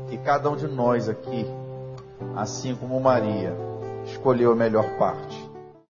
que 0.08 0.15
cada 0.19 0.47
um 0.47 0.56
de 0.56 0.67
nós 0.67 1.10
aqui, 1.10 1.43
assim 2.36 2.75
como 2.75 2.99
Maria, 2.99 3.51
escolheu 4.06 4.51
a 4.51 4.56
melhor 4.56 4.88
parte. 4.99 5.46